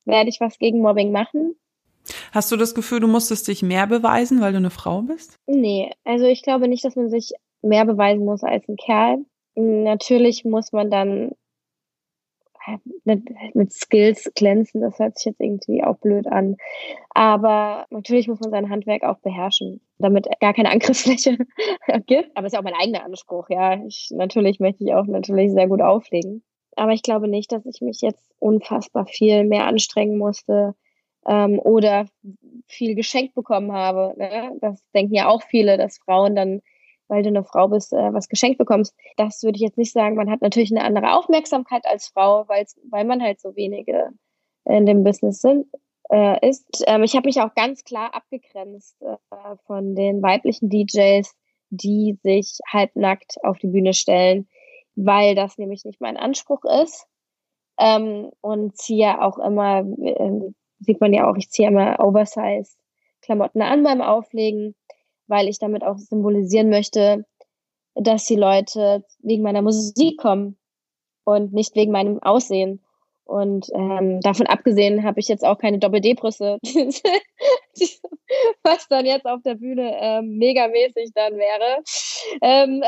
werde 0.05 0.29
ich 0.29 0.41
was 0.41 0.57
gegen 0.57 0.81
Mobbing 0.81 1.11
machen. 1.11 1.55
Hast 2.31 2.51
du 2.51 2.57
das 2.57 2.73
Gefühl, 2.73 2.99
du 2.99 3.07
musstest 3.07 3.47
dich 3.47 3.61
mehr 3.61 3.85
beweisen, 3.85 4.41
weil 4.41 4.53
du 4.53 4.57
eine 4.57 4.71
Frau 4.71 5.03
bist? 5.03 5.35
Nee, 5.45 5.91
also 6.03 6.25
ich 6.25 6.41
glaube 6.41 6.67
nicht, 6.67 6.83
dass 6.83 6.95
man 6.95 7.11
sich 7.11 7.33
mehr 7.61 7.85
beweisen 7.85 8.25
muss 8.25 8.43
als 8.43 8.67
ein 8.67 8.77
Kerl. 8.77 9.19
Natürlich 9.53 10.43
muss 10.43 10.71
man 10.71 10.89
dann 10.89 11.33
mit, 13.03 13.23
mit 13.53 13.71
Skills 13.71 14.31
glänzen, 14.35 14.81
das 14.81 14.99
hört 14.99 15.17
sich 15.17 15.25
jetzt 15.25 15.41
irgendwie 15.41 15.83
auch 15.83 15.97
blöd 15.97 16.27
an. 16.27 16.57
Aber 17.09 17.85
natürlich 17.89 18.27
muss 18.27 18.39
man 18.39 18.51
sein 18.51 18.69
Handwerk 18.69 19.03
auch 19.03 19.19
beherrschen, 19.19 19.81
damit 19.97 20.27
gar 20.39 20.53
keine 20.53 20.71
Angriffsfläche 20.71 21.37
gibt. 22.05 22.35
Aber 22.35 22.47
es 22.47 22.53
ist 22.53 22.53
ja 22.53 22.59
auch 22.59 22.63
mein 22.63 22.79
eigener 22.79 23.03
Anspruch, 23.03 23.49
ja. 23.49 23.83
Ich, 23.85 24.09
natürlich 24.11 24.59
möchte 24.59 24.83
ich 24.83 24.93
auch 24.93 25.05
natürlich 25.05 25.51
sehr 25.51 25.67
gut 25.67 25.81
auflegen. 25.81 26.43
Aber 26.75 26.91
ich 26.91 27.01
glaube 27.01 27.27
nicht, 27.27 27.51
dass 27.51 27.65
ich 27.65 27.81
mich 27.81 28.01
jetzt 28.01 28.31
unfassbar 28.39 29.07
viel 29.07 29.43
mehr 29.45 29.65
anstrengen 29.65 30.17
musste 30.17 30.75
ähm, 31.25 31.59
oder 31.59 32.05
viel 32.67 32.95
geschenkt 32.95 33.33
bekommen 33.33 33.71
habe. 33.71 34.13
Ne? 34.17 34.57
Das 34.61 34.83
denken 34.93 35.15
ja 35.15 35.27
auch 35.27 35.41
viele, 35.41 35.77
dass 35.77 35.97
Frauen 35.97 36.35
dann 36.35 36.61
weil 37.07 37.23
du 37.23 37.29
eine 37.29 37.43
Frau 37.43 37.67
bist, 37.67 37.93
äh, 37.93 38.13
was 38.13 38.29
geschenkt 38.29 38.57
bekommst. 38.57 38.95
Das 39.15 39.43
würde 39.43 39.57
ich 39.57 39.61
jetzt 39.61 39.77
nicht 39.77 39.93
sagen. 39.93 40.15
Man 40.15 40.29
hat 40.29 40.41
natürlich 40.41 40.71
eine 40.71 40.83
andere 40.83 41.13
Aufmerksamkeit 41.15 41.85
als 41.85 42.07
Frau, 42.07 42.47
weil 42.47 43.05
man 43.05 43.21
halt 43.21 43.39
so 43.39 43.55
wenige 43.55 44.09
in 44.65 44.85
dem 44.85 45.03
Business 45.03 45.41
sind, 45.41 45.67
äh, 46.11 46.47
ist. 46.47 46.83
Ähm, 46.87 47.03
ich 47.03 47.15
habe 47.15 47.27
mich 47.27 47.41
auch 47.41 47.53
ganz 47.55 47.83
klar 47.83 48.13
abgegrenzt 48.13 49.01
äh, 49.01 49.55
von 49.65 49.95
den 49.95 50.21
weiblichen 50.21 50.69
DJs, 50.69 51.33
die 51.69 52.17
sich 52.23 52.59
halbnackt 52.71 53.37
auf 53.43 53.57
die 53.59 53.67
Bühne 53.67 53.93
stellen, 53.93 54.47
weil 54.95 55.35
das 55.35 55.57
nämlich 55.57 55.85
nicht 55.85 56.01
mein 56.01 56.17
Anspruch 56.17 56.63
ist. 56.83 57.07
Ähm, 57.79 58.31
und 58.41 58.75
ziehe 58.75 59.21
auch 59.21 59.37
immer, 59.37 59.85
äh, 60.01 60.51
sieht 60.79 60.99
man 60.99 61.13
ja 61.13 61.29
auch, 61.29 61.37
ich 61.37 61.49
ziehe 61.49 61.67
immer 61.67 61.99
Oversize 61.99 62.75
Klamotten 63.21 63.61
an 63.61 63.83
beim 63.83 64.01
Auflegen 64.01 64.75
weil 65.27 65.47
ich 65.47 65.59
damit 65.59 65.83
auch 65.83 65.97
symbolisieren 65.97 66.69
möchte, 66.69 67.25
dass 67.95 68.25
die 68.25 68.35
Leute 68.35 69.03
wegen 69.19 69.43
meiner 69.43 69.61
Musik 69.61 70.17
kommen 70.19 70.57
und 71.23 71.53
nicht 71.53 71.75
wegen 71.75 71.91
meinem 71.91 72.21
Aussehen. 72.21 72.81
Und 73.25 73.69
ähm, 73.73 74.21
davon 74.21 74.47
abgesehen 74.47 75.03
habe 75.03 75.19
ich 75.19 75.27
jetzt 75.27 75.43
auch 75.43 75.57
keine 75.57 75.79
Doppel-D-Brüste, 75.79 76.59
was 78.63 78.87
dann 78.87 79.05
jetzt 79.05 79.25
auf 79.25 79.41
der 79.43 79.55
Bühne 79.55 79.97
ähm, 79.99 80.37
megamäßig 80.37 81.11
dann 81.13 81.33
wäre. 81.33 81.83
Ähm 82.41 82.81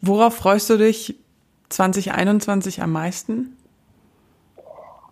Worauf 0.00 0.34
freust 0.34 0.70
du 0.70 0.76
dich 0.76 1.16
2021 1.70 2.82
am 2.82 2.92
meisten? 2.92 3.56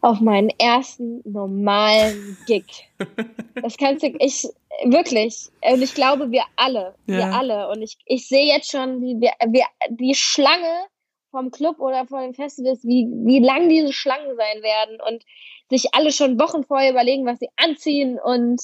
auf 0.02 0.20
meinen 0.20 0.50
ersten 0.58 1.22
normalen 1.24 2.36
Gig. 2.46 2.64
Das 3.54 3.76
kannst 3.76 4.02
du, 4.02 4.08
ich, 4.18 4.48
wirklich. 4.84 5.50
Und 5.62 5.82
ich 5.82 5.94
glaube, 5.94 6.30
wir 6.30 6.44
alle, 6.56 6.94
ja. 7.06 7.16
wir 7.16 7.26
alle. 7.32 7.68
Und 7.68 7.82
ich, 7.82 7.98
ich 8.06 8.28
sehe 8.28 8.46
jetzt 8.46 8.70
schon, 8.70 9.00
wie 9.00 9.20
wir, 9.20 9.32
wir, 9.48 9.64
die 9.90 10.14
Schlange 10.14 10.86
vom 11.30 11.50
Club 11.50 11.80
oder 11.80 12.06
von 12.06 12.20
den 12.20 12.34
Festivals, 12.34 12.84
wie, 12.84 13.08
wie 13.24 13.40
lang 13.40 13.68
diese 13.68 13.92
Schlangen 13.92 14.36
sein 14.36 14.62
werden 14.62 14.98
und 15.06 15.24
sich 15.70 15.94
alle 15.94 16.12
schon 16.12 16.38
Wochen 16.38 16.64
vorher 16.64 16.90
überlegen, 16.90 17.24
was 17.24 17.38
sie 17.38 17.48
anziehen 17.56 18.18
und 18.22 18.60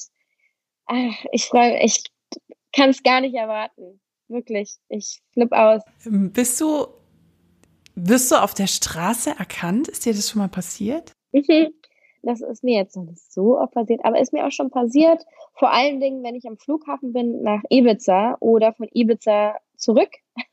ach, 0.85 1.25
ich 1.31 1.45
freue 1.45 1.83
ich 1.83 2.03
kann 2.71 2.91
es 2.91 3.03
gar 3.03 3.21
nicht 3.21 3.35
erwarten. 3.35 3.99
Wirklich. 4.27 4.77
Ich 4.89 5.21
flipp 5.33 5.51
aus. 5.51 5.81
Bist 6.05 6.61
du, 6.61 6.87
wirst 7.95 8.31
du 8.31 8.35
auf 8.35 8.53
der 8.53 8.67
Straße 8.67 9.31
erkannt? 9.31 9.87
Ist 9.87 10.05
dir 10.05 10.13
das 10.13 10.29
schon 10.29 10.39
mal 10.39 10.49
passiert? 10.49 11.13
Mhm. 11.31 11.73
Das 12.21 12.41
ist 12.41 12.63
mir 12.63 12.75
jetzt 12.75 12.95
noch 12.95 13.03
nicht 13.03 13.31
so 13.31 13.57
oft 13.59 13.73
passiert, 13.73 14.03
aber 14.03 14.19
ist 14.19 14.33
mir 14.33 14.45
auch 14.45 14.51
schon 14.51 14.69
passiert. 14.69 15.25
Vor 15.53 15.71
allen 15.71 15.99
Dingen, 15.99 16.23
wenn 16.23 16.35
ich 16.35 16.45
am 16.47 16.57
Flughafen 16.57 17.13
bin 17.13 17.41
nach 17.41 17.61
Ibiza 17.69 18.37
oder 18.39 18.73
von 18.73 18.87
Ibiza 18.93 19.55
zurück. 19.75 20.11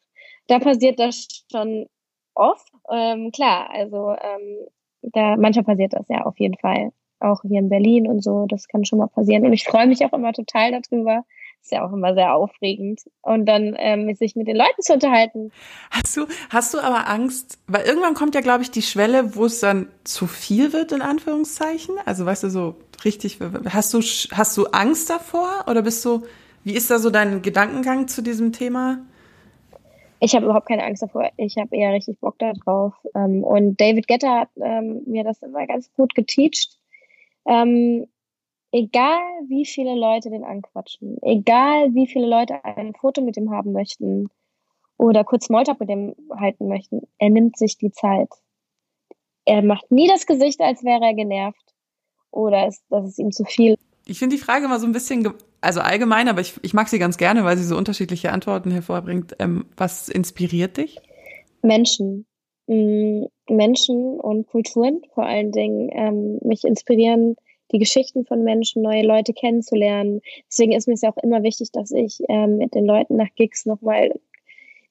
Da 0.48 0.60
passiert 0.60 1.00
das 1.00 1.26
schon 1.50 1.88
oft. 2.36 2.70
Ähm, 2.88 3.32
klar, 3.32 3.68
also 3.70 4.10
ähm, 4.10 4.68
da 5.02 5.36
manchmal 5.36 5.64
passiert 5.64 5.92
das 5.92 6.06
ja 6.08 6.24
auf 6.24 6.38
jeden 6.38 6.56
Fall. 6.56 6.92
Auch 7.18 7.42
hier 7.42 7.58
in 7.58 7.68
Berlin 7.68 8.06
und 8.06 8.22
so, 8.22 8.46
das 8.46 8.68
kann 8.68 8.84
schon 8.84 9.00
mal 9.00 9.08
passieren. 9.08 9.44
Und 9.44 9.52
ich 9.52 9.64
freue 9.64 9.88
mich 9.88 10.04
auch 10.04 10.12
immer 10.12 10.32
total 10.32 10.70
darüber, 10.70 11.24
ist 11.66 11.72
ja 11.72 11.84
auch 11.84 11.92
immer 11.92 12.14
sehr 12.14 12.34
aufregend. 12.34 13.02
Und 13.22 13.46
dann 13.46 13.74
ähm, 13.78 14.14
sich 14.14 14.36
mit 14.36 14.46
den 14.46 14.56
Leuten 14.56 14.80
zu 14.80 14.94
unterhalten. 14.94 15.50
Hast 15.90 16.16
du, 16.16 16.26
hast 16.48 16.74
du 16.74 16.78
aber 16.78 17.08
Angst, 17.08 17.58
weil 17.66 17.84
irgendwann 17.84 18.14
kommt 18.14 18.34
ja, 18.34 18.40
glaube 18.40 18.62
ich, 18.62 18.70
die 18.70 18.82
Schwelle, 18.82 19.34
wo 19.34 19.44
es 19.44 19.60
dann 19.60 19.88
zu 20.04 20.26
viel 20.26 20.72
wird, 20.72 20.92
in 20.92 21.02
Anführungszeichen. 21.02 21.96
Also 22.04 22.24
weißt 22.24 22.44
du, 22.44 22.50
so 22.50 22.76
richtig, 23.04 23.38
hast 23.68 23.92
du, 23.92 24.00
hast 24.00 24.56
du 24.56 24.66
Angst 24.66 25.10
davor? 25.10 25.64
Oder 25.68 25.82
bist 25.82 26.04
du, 26.04 26.22
wie 26.62 26.74
ist 26.74 26.90
da 26.90 26.98
so 26.98 27.10
dein 27.10 27.42
Gedankengang 27.42 28.06
zu 28.06 28.22
diesem 28.22 28.52
Thema? 28.52 28.98
Ich 30.20 30.34
habe 30.34 30.44
überhaupt 30.44 30.68
keine 30.68 30.84
Angst 30.84 31.02
davor. 31.02 31.30
Ich 31.36 31.56
habe 31.56 31.76
eher 31.76 31.92
richtig 31.92 32.20
Bock 32.20 32.38
darauf. 32.38 32.94
Ähm, 33.14 33.42
und 33.42 33.80
David 33.80 34.06
Getter 34.06 34.40
hat 34.40 34.48
ähm, 34.62 35.02
mir 35.06 35.24
das 35.24 35.42
immer 35.42 35.66
ganz 35.66 35.92
gut 35.94 36.14
geteacht. 36.14 36.78
Ähm, 37.44 38.06
egal 38.76 39.22
wie 39.48 39.64
viele 39.64 39.94
Leute 39.94 40.28
den 40.28 40.44
anquatschen, 40.44 41.16
egal 41.22 41.94
wie 41.94 42.06
viele 42.06 42.26
Leute 42.26 42.62
ein 42.62 42.94
Foto 42.94 43.22
mit 43.22 43.36
ihm 43.38 43.50
haben 43.50 43.72
möchten 43.72 44.28
oder 44.98 45.24
kurz 45.24 45.46
Smalltalk 45.46 45.80
mit 45.80 45.88
ihm 45.88 46.14
halten 46.38 46.68
möchten, 46.68 47.00
er 47.18 47.30
nimmt 47.30 47.56
sich 47.56 47.78
die 47.78 47.90
Zeit. 47.90 48.28
Er 49.46 49.62
macht 49.62 49.90
nie 49.90 50.08
das 50.08 50.26
Gesicht, 50.26 50.60
als 50.60 50.84
wäre 50.84 51.04
er 51.04 51.14
genervt 51.14 51.74
oder 52.30 52.66
ist, 52.66 52.84
das 52.90 53.06
ist 53.06 53.18
ihm 53.18 53.32
zu 53.32 53.44
viel. 53.44 53.76
Ich 54.04 54.18
finde 54.18 54.36
die 54.36 54.42
Frage 54.42 54.68
mal 54.68 54.78
so 54.78 54.86
ein 54.86 54.92
bisschen, 54.92 55.26
also 55.62 55.80
allgemein, 55.80 56.28
aber 56.28 56.42
ich, 56.42 56.54
ich 56.62 56.74
mag 56.74 56.88
sie 56.88 56.98
ganz 56.98 57.16
gerne, 57.16 57.44
weil 57.44 57.56
sie 57.56 57.64
so 57.64 57.78
unterschiedliche 57.78 58.30
Antworten 58.30 58.70
hervorbringt. 58.70 59.36
Ähm, 59.38 59.64
was 59.76 60.08
inspiriert 60.08 60.76
dich? 60.76 61.00
Menschen. 61.62 62.26
Mm, 62.66 63.24
Menschen 63.48 64.20
und 64.20 64.46
Kulturen 64.48 65.00
vor 65.14 65.24
allen 65.24 65.50
Dingen. 65.50 65.88
Ähm, 65.92 66.38
mich 66.42 66.64
inspirieren 66.64 67.36
die 67.76 67.80
Geschichten 67.80 68.24
von 68.24 68.42
Menschen, 68.42 68.80
neue 68.80 69.02
Leute 69.02 69.34
kennenzulernen. 69.34 70.22
Deswegen 70.48 70.72
ist 70.72 70.88
mir 70.88 70.94
es 70.94 71.02
ja 71.02 71.10
auch 71.12 71.22
immer 71.22 71.42
wichtig, 71.42 71.72
dass 71.72 71.90
ich 71.90 72.22
ähm, 72.28 72.56
mit 72.56 72.74
den 72.74 72.86
Leuten 72.86 73.16
nach 73.16 73.28
Gigs 73.34 73.66
nochmal 73.66 74.18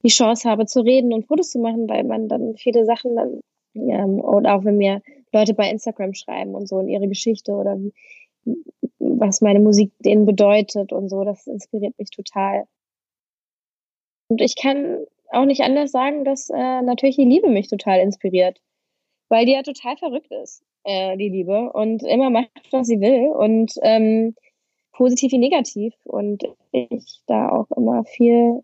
die 0.03 0.09
Chance 0.09 0.47
habe 0.47 0.67
zu 0.67 0.81
reden 0.81 1.11
und 1.11 1.25
Fotos 1.25 1.49
zu 1.49 1.59
machen, 1.59 1.89
weil 1.89 2.03
man 2.03 2.29
dann 2.29 2.55
viele 2.57 2.85
Sachen 2.85 3.15
dann, 3.15 3.39
ähm, 3.73 4.19
oder 4.19 4.55
auch 4.55 4.65
wenn 4.65 4.77
mir 4.77 5.01
Leute 5.33 5.55
bei 5.55 5.67
Instagram 5.69 6.13
schreiben 6.13 6.53
und 6.53 6.67
so 6.67 6.79
in 6.79 6.87
ihre 6.87 7.07
Geschichte 7.07 7.53
oder 7.53 7.79
was 8.99 9.41
meine 9.41 9.59
Musik 9.59 9.91
denen 9.97 10.27
bedeutet 10.27 10.93
und 10.93 11.09
so, 11.09 11.23
das 11.23 11.47
inspiriert 11.47 11.97
mich 11.97 12.11
total. 12.11 12.65
Und 14.27 14.41
ich 14.41 14.55
kann 14.55 15.05
auch 15.31 15.45
nicht 15.45 15.61
anders 15.61 15.91
sagen, 15.91 16.23
dass 16.23 16.51
äh, 16.51 16.81
natürlich 16.83 17.15
die 17.15 17.25
Liebe 17.25 17.49
mich 17.49 17.67
total 17.67 17.99
inspiriert, 17.99 18.61
weil 19.29 19.47
die 19.47 19.53
ja 19.53 19.63
total 19.63 19.97
verrückt 19.97 20.31
ist 20.31 20.63
äh, 20.85 21.17
die 21.17 21.29
Liebe, 21.29 21.71
und 21.73 22.03
immer 22.03 22.29
macht, 22.29 22.49
was 22.71 22.87
sie 22.87 23.01
will 23.01 23.29
und 23.29 23.73
ähm, 23.81 24.35
positiv 24.93 25.31
wie 25.31 25.37
negativ. 25.37 25.93
Und 26.03 26.43
ich 26.71 27.19
da 27.27 27.49
auch 27.49 27.69
immer 27.75 28.05
viel 28.05 28.61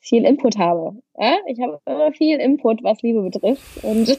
viel 0.00 0.24
Input 0.24 0.56
habe. 0.58 0.96
Ja? 1.18 1.36
Ich 1.46 1.60
habe 1.60 1.80
immer 1.86 2.12
viel 2.12 2.38
Input, 2.38 2.82
was 2.82 3.02
Liebe 3.02 3.22
betrifft. 3.22 3.84
Und 3.84 4.18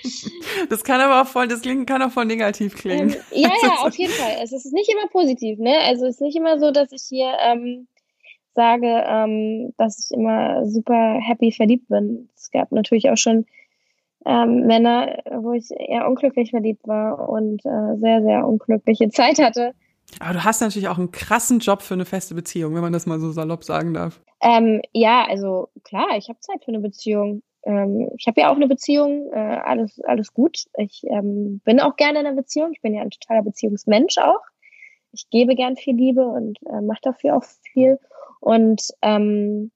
das 0.70 0.84
kann 0.84 1.00
aber 1.00 1.22
auch 1.22 1.26
voll, 1.26 1.48
das 1.48 1.62
kann 1.62 2.02
auch 2.02 2.10
voll 2.10 2.24
negativ 2.24 2.76
klingen. 2.76 3.10
Ähm, 3.10 3.42
ja, 3.42 3.52
ja, 3.62 3.74
auf 3.86 3.94
jeden 3.96 4.12
Fall. 4.12 4.38
Es 4.42 4.52
ist 4.52 4.72
nicht 4.72 4.90
immer 4.90 5.08
positiv, 5.08 5.58
ne? 5.58 5.78
Also 5.86 6.06
es 6.06 6.16
ist 6.16 6.20
nicht 6.20 6.36
immer 6.36 6.58
so, 6.58 6.70
dass 6.70 6.90
ich 6.92 7.02
hier 7.02 7.32
ähm, 7.44 7.86
sage, 8.54 9.04
ähm, 9.06 9.72
dass 9.76 10.04
ich 10.04 10.16
immer 10.16 10.66
super 10.66 11.18
happy 11.20 11.52
verliebt 11.52 11.88
bin. 11.88 12.28
Es 12.34 12.50
gab 12.50 12.72
natürlich 12.72 13.10
auch 13.10 13.16
schon 13.16 13.46
ähm, 14.26 14.66
Männer, 14.66 15.18
wo 15.30 15.52
ich 15.52 15.70
eher 15.70 16.06
unglücklich 16.08 16.50
verliebt 16.50 16.86
war 16.86 17.28
und 17.28 17.64
äh, 17.64 17.96
sehr, 17.98 18.22
sehr 18.22 18.46
unglückliche 18.46 19.08
Zeit 19.10 19.38
hatte. 19.38 19.72
Aber 20.18 20.34
du 20.34 20.44
hast 20.44 20.60
natürlich 20.60 20.88
auch 20.88 20.98
einen 20.98 21.12
krassen 21.12 21.60
Job 21.60 21.82
für 21.82 21.94
eine 21.94 22.04
feste 22.04 22.34
Beziehung, 22.34 22.74
wenn 22.74 22.82
man 22.82 22.92
das 22.92 23.06
mal 23.06 23.20
so 23.20 23.30
salopp 23.30 23.62
sagen 23.64 23.94
darf. 23.94 24.20
Ähm, 24.42 24.82
ja, 24.92 25.24
also 25.28 25.68
klar, 25.84 26.16
ich 26.16 26.28
habe 26.28 26.40
Zeit 26.40 26.64
für 26.64 26.72
eine 26.72 26.80
Beziehung. 26.80 27.42
Ähm, 27.62 28.10
ich 28.16 28.26
habe 28.26 28.40
ja 28.40 28.50
auch 28.50 28.56
eine 28.56 28.66
Beziehung, 28.66 29.30
äh, 29.32 29.38
alles, 29.38 30.00
alles 30.04 30.32
gut. 30.32 30.64
Ich 30.78 31.04
ähm, 31.04 31.60
bin 31.64 31.80
auch 31.80 31.96
gerne 31.96 32.20
in 32.20 32.26
einer 32.26 32.36
Beziehung. 32.36 32.72
Ich 32.72 32.80
bin 32.80 32.94
ja 32.94 33.02
ein 33.02 33.10
totaler 33.10 33.42
Beziehungsmensch 33.42 34.18
auch. 34.18 34.40
Ich 35.12 35.28
gebe 35.30 35.54
gern 35.54 35.76
viel 35.76 35.94
Liebe 35.94 36.24
und 36.24 36.58
äh, 36.66 36.80
mache 36.80 37.00
dafür 37.02 37.36
auch 37.36 37.44
viel. 37.44 37.98
Und 38.40 38.82
ähm, 39.02 39.70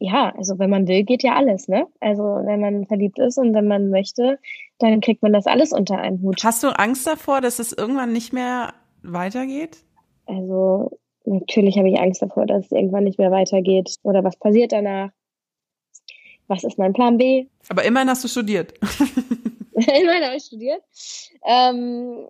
ja, 0.00 0.34
also 0.34 0.58
wenn 0.58 0.70
man 0.70 0.88
will, 0.88 1.04
geht 1.04 1.22
ja 1.22 1.36
alles, 1.36 1.68
ne? 1.68 1.86
Also 2.00 2.22
wenn 2.22 2.58
man 2.58 2.86
verliebt 2.86 3.18
ist 3.18 3.36
und 3.36 3.52
wenn 3.52 3.68
man 3.68 3.90
möchte, 3.90 4.38
dann 4.78 5.02
kriegt 5.02 5.22
man 5.22 5.34
das 5.34 5.46
alles 5.46 5.72
unter 5.72 5.98
einen 5.98 6.22
Hut. 6.22 6.42
Hast 6.42 6.62
du 6.62 6.68
Angst 6.68 7.06
davor, 7.06 7.42
dass 7.42 7.58
es 7.58 7.72
irgendwann 7.72 8.12
nicht 8.12 8.32
mehr 8.32 8.72
weitergeht? 9.02 9.84
Also 10.24 10.98
natürlich 11.26 11.76
habe 11.76 11.90
ich 11.90 12.00
Angst 12.00 12.22
davor, 12.22 12.46
dass 12.46 12.64
es 12.64 12.72
irgendwann 12.72 13.04
nicht 13.04 13.18
mehr 13.18 13.30
weitergeht. 13.30 13.96
Oder 14.02 14.24
was 14.24 14.36
passiert 14.36 14.72
danach? 14.72 15.10
Was 16.48 16.64
ist 16.64 16.78
mein 16.78 16.94
Plan 16.94 17.18
B? 17.18 17.46
Aber 17.68 17.84
immerhin 17.84 18.08
hast 18.08 18.24
du 18.24 18.28
studiert. 18.28 18.72
immerhin 19.74 20.24
habe 20.24 20.36
ich 20.36 20.44
studiert. 20.44 20.82
Ähm, 21.46 22.26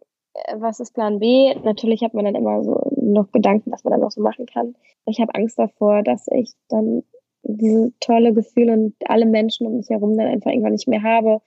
was 0.56 0.80
ist 0.80 0.92
Plan 0.92 1.20
B? 1.20 1.54
Natürlich 1.62 2.02
hat 2.02 2.14
man 2.14 2.24
dann 2.24 2.34
immer 2.34 2.64
so 2.64 2.90
noch 3.00 3.30
Gedanken, 3.30 3.70
was 3.70 3.84
man 3.84 3.92
dann 3.92 4.00
noch 4.00 4.10
so 4.10 4.20
machen 4.20 4.46
kann. 4.46 4.74
Ich 5.06 5.20
habe 5.20 5.34
Angst 5.36 5.56
davor, 5.56 6.02
dass 6.02 6.26
ich 6.32 6.50
dann 6.68 7.04
diese 7.42 7.92
tolle 8.00 8.32
Gefühle 8.32 8.72
und 8.72 8.94
alle 9.06 9.26
Menschen 9.26 9.66
um 9.66 9.76
mich 9.76 9.88
herum 9.88 10.16
dann 10.16 10.26
einfach 10.26 10.50
irgendwann 10.50 10.72
nicht 10.72 10.88
mehr 10.88 11.02
habe. 11.02 11.40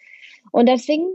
Und 0.51 0.67
deswegen 0.67 1.05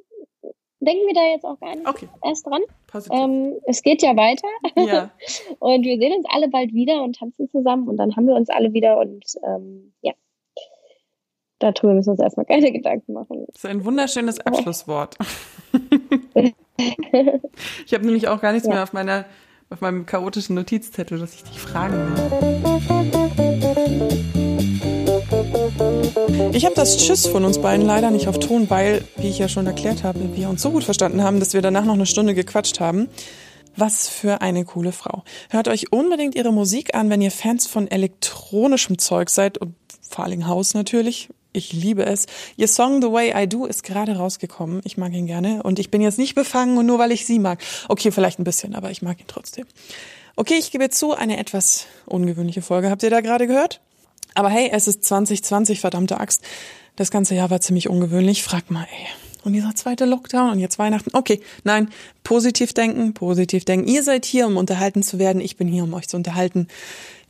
denken 0.80 1.06
wir 1.06 1.14
da 1.14 1.26
jetzt 1.32 1.44
auch 1.44 1.58
gar 1.60 1.74
nicht 1.74 1.88
okay. 1.88 2.08
erst 2.24 2.46
dran. 2.46 2.62
Ähm, 3.10 3.54
es 3.66 3.82
geht 3.82 4.02
ja 4.02 4.16
weiter. 4.16 4.48
Ja. 4.76 5.10
und 5.58 5.84
wir 5.84 5.98
sehen 5.98 6.14
uns 6.16 6.26
alle 6.28 6.48
bald 6.48 6.72
wieder 6.72 7.02
und 7.02 7.16
tanzen 7.16 7.48
zusammen 7.48 7.88
und 7.88 7.96
dann 7.96 8.16
haben 8.16 8.26
wir 8.26 8.34
uns 8.34 8.48
alle 8.48 8.72
wieder 8.72 8.98
und 8.98 9.24
ähm, 9.44 9.92
ja. 10.02 10.12
Darüber 11.60 11.94
müssen 11.94 12.06
wir 12.06 12.12
uns 12.12 12.20
erstmal 12.20 12.46
keine 12.46 12.70
Gedanken 12.78 13.12
machen. 13.14 13.44
Das 13.48 13.64
ist 13.64 13.66
ein 13.66 13.84
wunderschönes 13.84 14.38
Abschlusswort. 14.46 15.16
ich 17.84 17.94
habe 17.94 18.04
nämlich 18.06 18.28
auch 18.28 18.40
gar 18.40 18.52
nichts 18.52 18.68
ja. 18.68 18.74
mehr 18.74 18.82
auf 18.84 18.92
meiner 18.92 19.24
auf 19.70 19.82
meinem 19.82 20.06
chaotischen 20.06 20.54
Notizzettel, 20.54 21.18
dass 21.18 21.34
ich 21.34 21.42
dich 21.42 21.60
fragen 21.60 21.92
will. 24.32 24.47
Ich 26.52 26.64
habe 26.64 26.74
das 26.74 26.96
Tschüss 26.96 27.26
von 27.26 27.44
uns 27.44 27.58
beiden 27.58 27.86
leider 27.86 28.10
nicht 28.10 28.26
auf 28.28 28.38
Ton, 28.38 28.70
weil, 28.70 29.04
wie 29.16 29.28
ich 29.28 29.38
ja 29.38 29.48
schon 29.48 29.66
erklärt 29.66 30.02
habe, 30.02 30.36
wir 30.36 30.48
uns 30.48 30.62
so 30.62 30.70
gut 30.70 30.84
verstanden 30.84 31.22
haben, 31.22 31.40
dass 31.40 31.52
wir 31.52 31.62
danach 31.62 31.84
noch 31.84 31.94
eine 31.94 32.06
Stunde 32.06 32.34
gequatscht 32.34 32.80
haben. 32.80 33.08
Was 33.76 34.08
für 34.08 34.40
eine 34.40 34.64
coole 34.64 34.92
Frau. 34.92 35.22
Hört 35.50 35.68
euch 35.68 35.92
unbedingt 35.92 36.34
ihre 36.34 36.52
Musik 36.52 36.94
an, 36.94 37.10
wenn 37.10 37.22
ihr 37.22 37.30
Fans 37.30 37.66
von 37.66 37.88
elektronischem 37.88 38.98
Zeug 38.98 39.30
seid 39.30 39.58
und 39.58 39.74
vor 40.00 40.24
allem 40.24 40.48
Haus 40.48 40.74
natürlich. 40.74 41.28
Ich 41.52 41.72
liebe 41.72 42.04
es. 42.04 42.26
Ihr 42.56 42.66
Song 42.66 43.00
The 43.00 43.12
Way 43.12 43.44
I 43.44 43.48
Do 43.48 43.66
ist 43.66 43.82
gerade 43.82 44.16
rausgekommen. 44.16 44.80
Ich 44.84 44.96
mag 44.96 45.12
ihn 45.12 45.26
gerne. 45.26 45.62
Und 45.62 45.78
ich 45.78 45.90
bin 45.90 46.00
jetzt 46.00 46.18
nicht 46.18 46.34
befangen 46.34 46.76
und 46.78 46.86
nur 46.86 46.98
weil 46.98 47.12
ich 47.12 47.24
sie 47.26 47.38
mag. 47.38 47.60
Okay, 47.88 48.10
vielleicht 48.10 48.38
ein 48.40 48.44
bisschen, 48.44 48.74
aber 48.74 48.90
ich 48.90 49.02
mag 49.02 49.20
ihn 49.20 49.26
trotzdem. 49.28 49.66
Okay, 50.34 50.54
ich 50.58 50.70
gebe 50.70 50.90
zu, 50.90 51.14
eine 51.14 51.38
etwas 51.38 51.86
ungewöhnliche 52.06 52.62
Folge. 52.62 52.90
Habt 52.90 53.02
ihr 53.02 53.10
da 53.10 53.20
gerade 53.20 53.46
gehört? 53.46 53.80
Aber 54.34 54.50
hey, 54.50 54.70
es 54.72 54.88
ist 54.88 55.04
2020, 55.04 55.80
verdammte 55.80 56.20
Axt. 56.20 56.42
Das 56.96 57.10
ganze 57.10 57.34
Jahr 57.34 57.50
war 57.50 57.60
ziemlich 57.60 57.88
ungewöhnlich. 57.88 58.42
Frag 58.42 58.70
mal, 58.70 58.86
ey. 58.90 59.06
Und 59.44 59.52
dieser 59.52 59.74
zweite 59.74 60.04
Lockdown 60.04 60.50
und 60.50 60.58
jetzt 60.58 60.78
Weihnachten. 60.78 61.10
Okay, 61.12 61.40
nein, 61.64 61.90
positiv 62.24 62.72
denken, 62.72 63.14
positiv 63.14 63.64
denken. 63.64 63.88
Ihr 63.88 64.02
seid 64.02 64.24
hier, 64.24 64.46
um 64.46 64.56
unterhalten 64.56 65.02
zu 65.02 65.18
werden. 65.18 65.40
Ich 65.40 65.56
bin 65.56 65.68
hier, 65.68 65.84
um 65.84 65.94
euch 65.94 66.08
zu 66.08 66.16
unterhalten. 66.16 66.66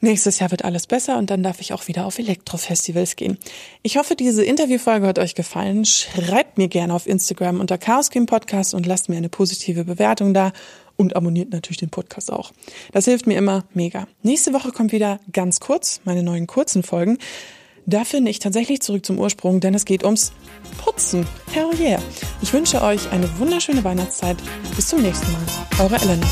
Nächstes 0.00 0.38
Jahr 0.38 0.50
wird 0.50 0.64
alles 0.64 0.86
besser 0.86 1.18
und 1.18 1.28
dann 1.30 1.42
darf 1.42 1.60
ich 1.60 1.72
auch 1.72 1.88
wieder 1.88 2.06
auf 2.06 2.18
Elektrofestivals 2.18 3.16
gehen. 3.16 3.36
Ich 3.82 3.96
hoffe, 3.96 4.14
diese 4.14 4.44
Interviewfolge 4.44 5.06
hat 5.06 5.18
euch 5.18 5.34
gefallen. 5.34 5.84
Schreibt 5.84 6.56
mir 6.56 6.68
gerne 6.68 6.94
auf 6.94 7.06
Instagram 7.06 7.60
unter 7.60 7.78
Chaos 7.78 8.10
Game 8.10 8.26
Podcast 8.26 8.74
und 8.74 8.86
lasst 8.86 9.08
mir 9.08 9.16
eine 9.16 9.28
positive 9.28 9.84
Bewertung 9.84 10.34
da 10.34 10.52
und 10.98 11.16
abonniert 11.16 11.50
natürlich 11.50 11.78
den 11.78 11.88
Podcast 11.88 12.30
auch. 12.30 12.52
Das 12.92 13.06
hilft 13.06 13.26
mir 13.26 13.38
immer 13.38 13.64
mega. 13.72 14.06
Nächste 14.22 14.52
Woche 14.52 14.72
kommt 14.72 14.92
wieder 14.92 15.20
ganz 15.32 15.60
kurz 15.60 16.02
meine 16.04 16.22
neuen 16.22 16.46
kurzen 16.46 16.82
Folgen. 16.82 17.16
Da 17.86 18.04
finde 18.04 18.30
ich 18.30 18.38
tatsächlich 18.38 18.82
zurück 18.82 19.06
zum 19.06 19.18
Ursprung, 19.18 19.60
denn 19.60 19.72
es 19.72 19.86
geht 19.86 20.04
ums 20.04 20.32
Putzen. 20.76 21.26
Hell 21.52 21.70
yeah. 21.80 22.02
Ich 22.42 22.52
wünsche 22.52 22.82
euch 22.82 23.10
eine 23.12 23.26
wunderschöne 23.38 23.82
Weihnachtszeit. 23.82 24.36
Bis 24.76 24.88
zum 24.88 25.00
nächsten 25.00 25.32
Mal. 25.32 25.42
Eure 25.80 25.96
Elena. 25.96 26.26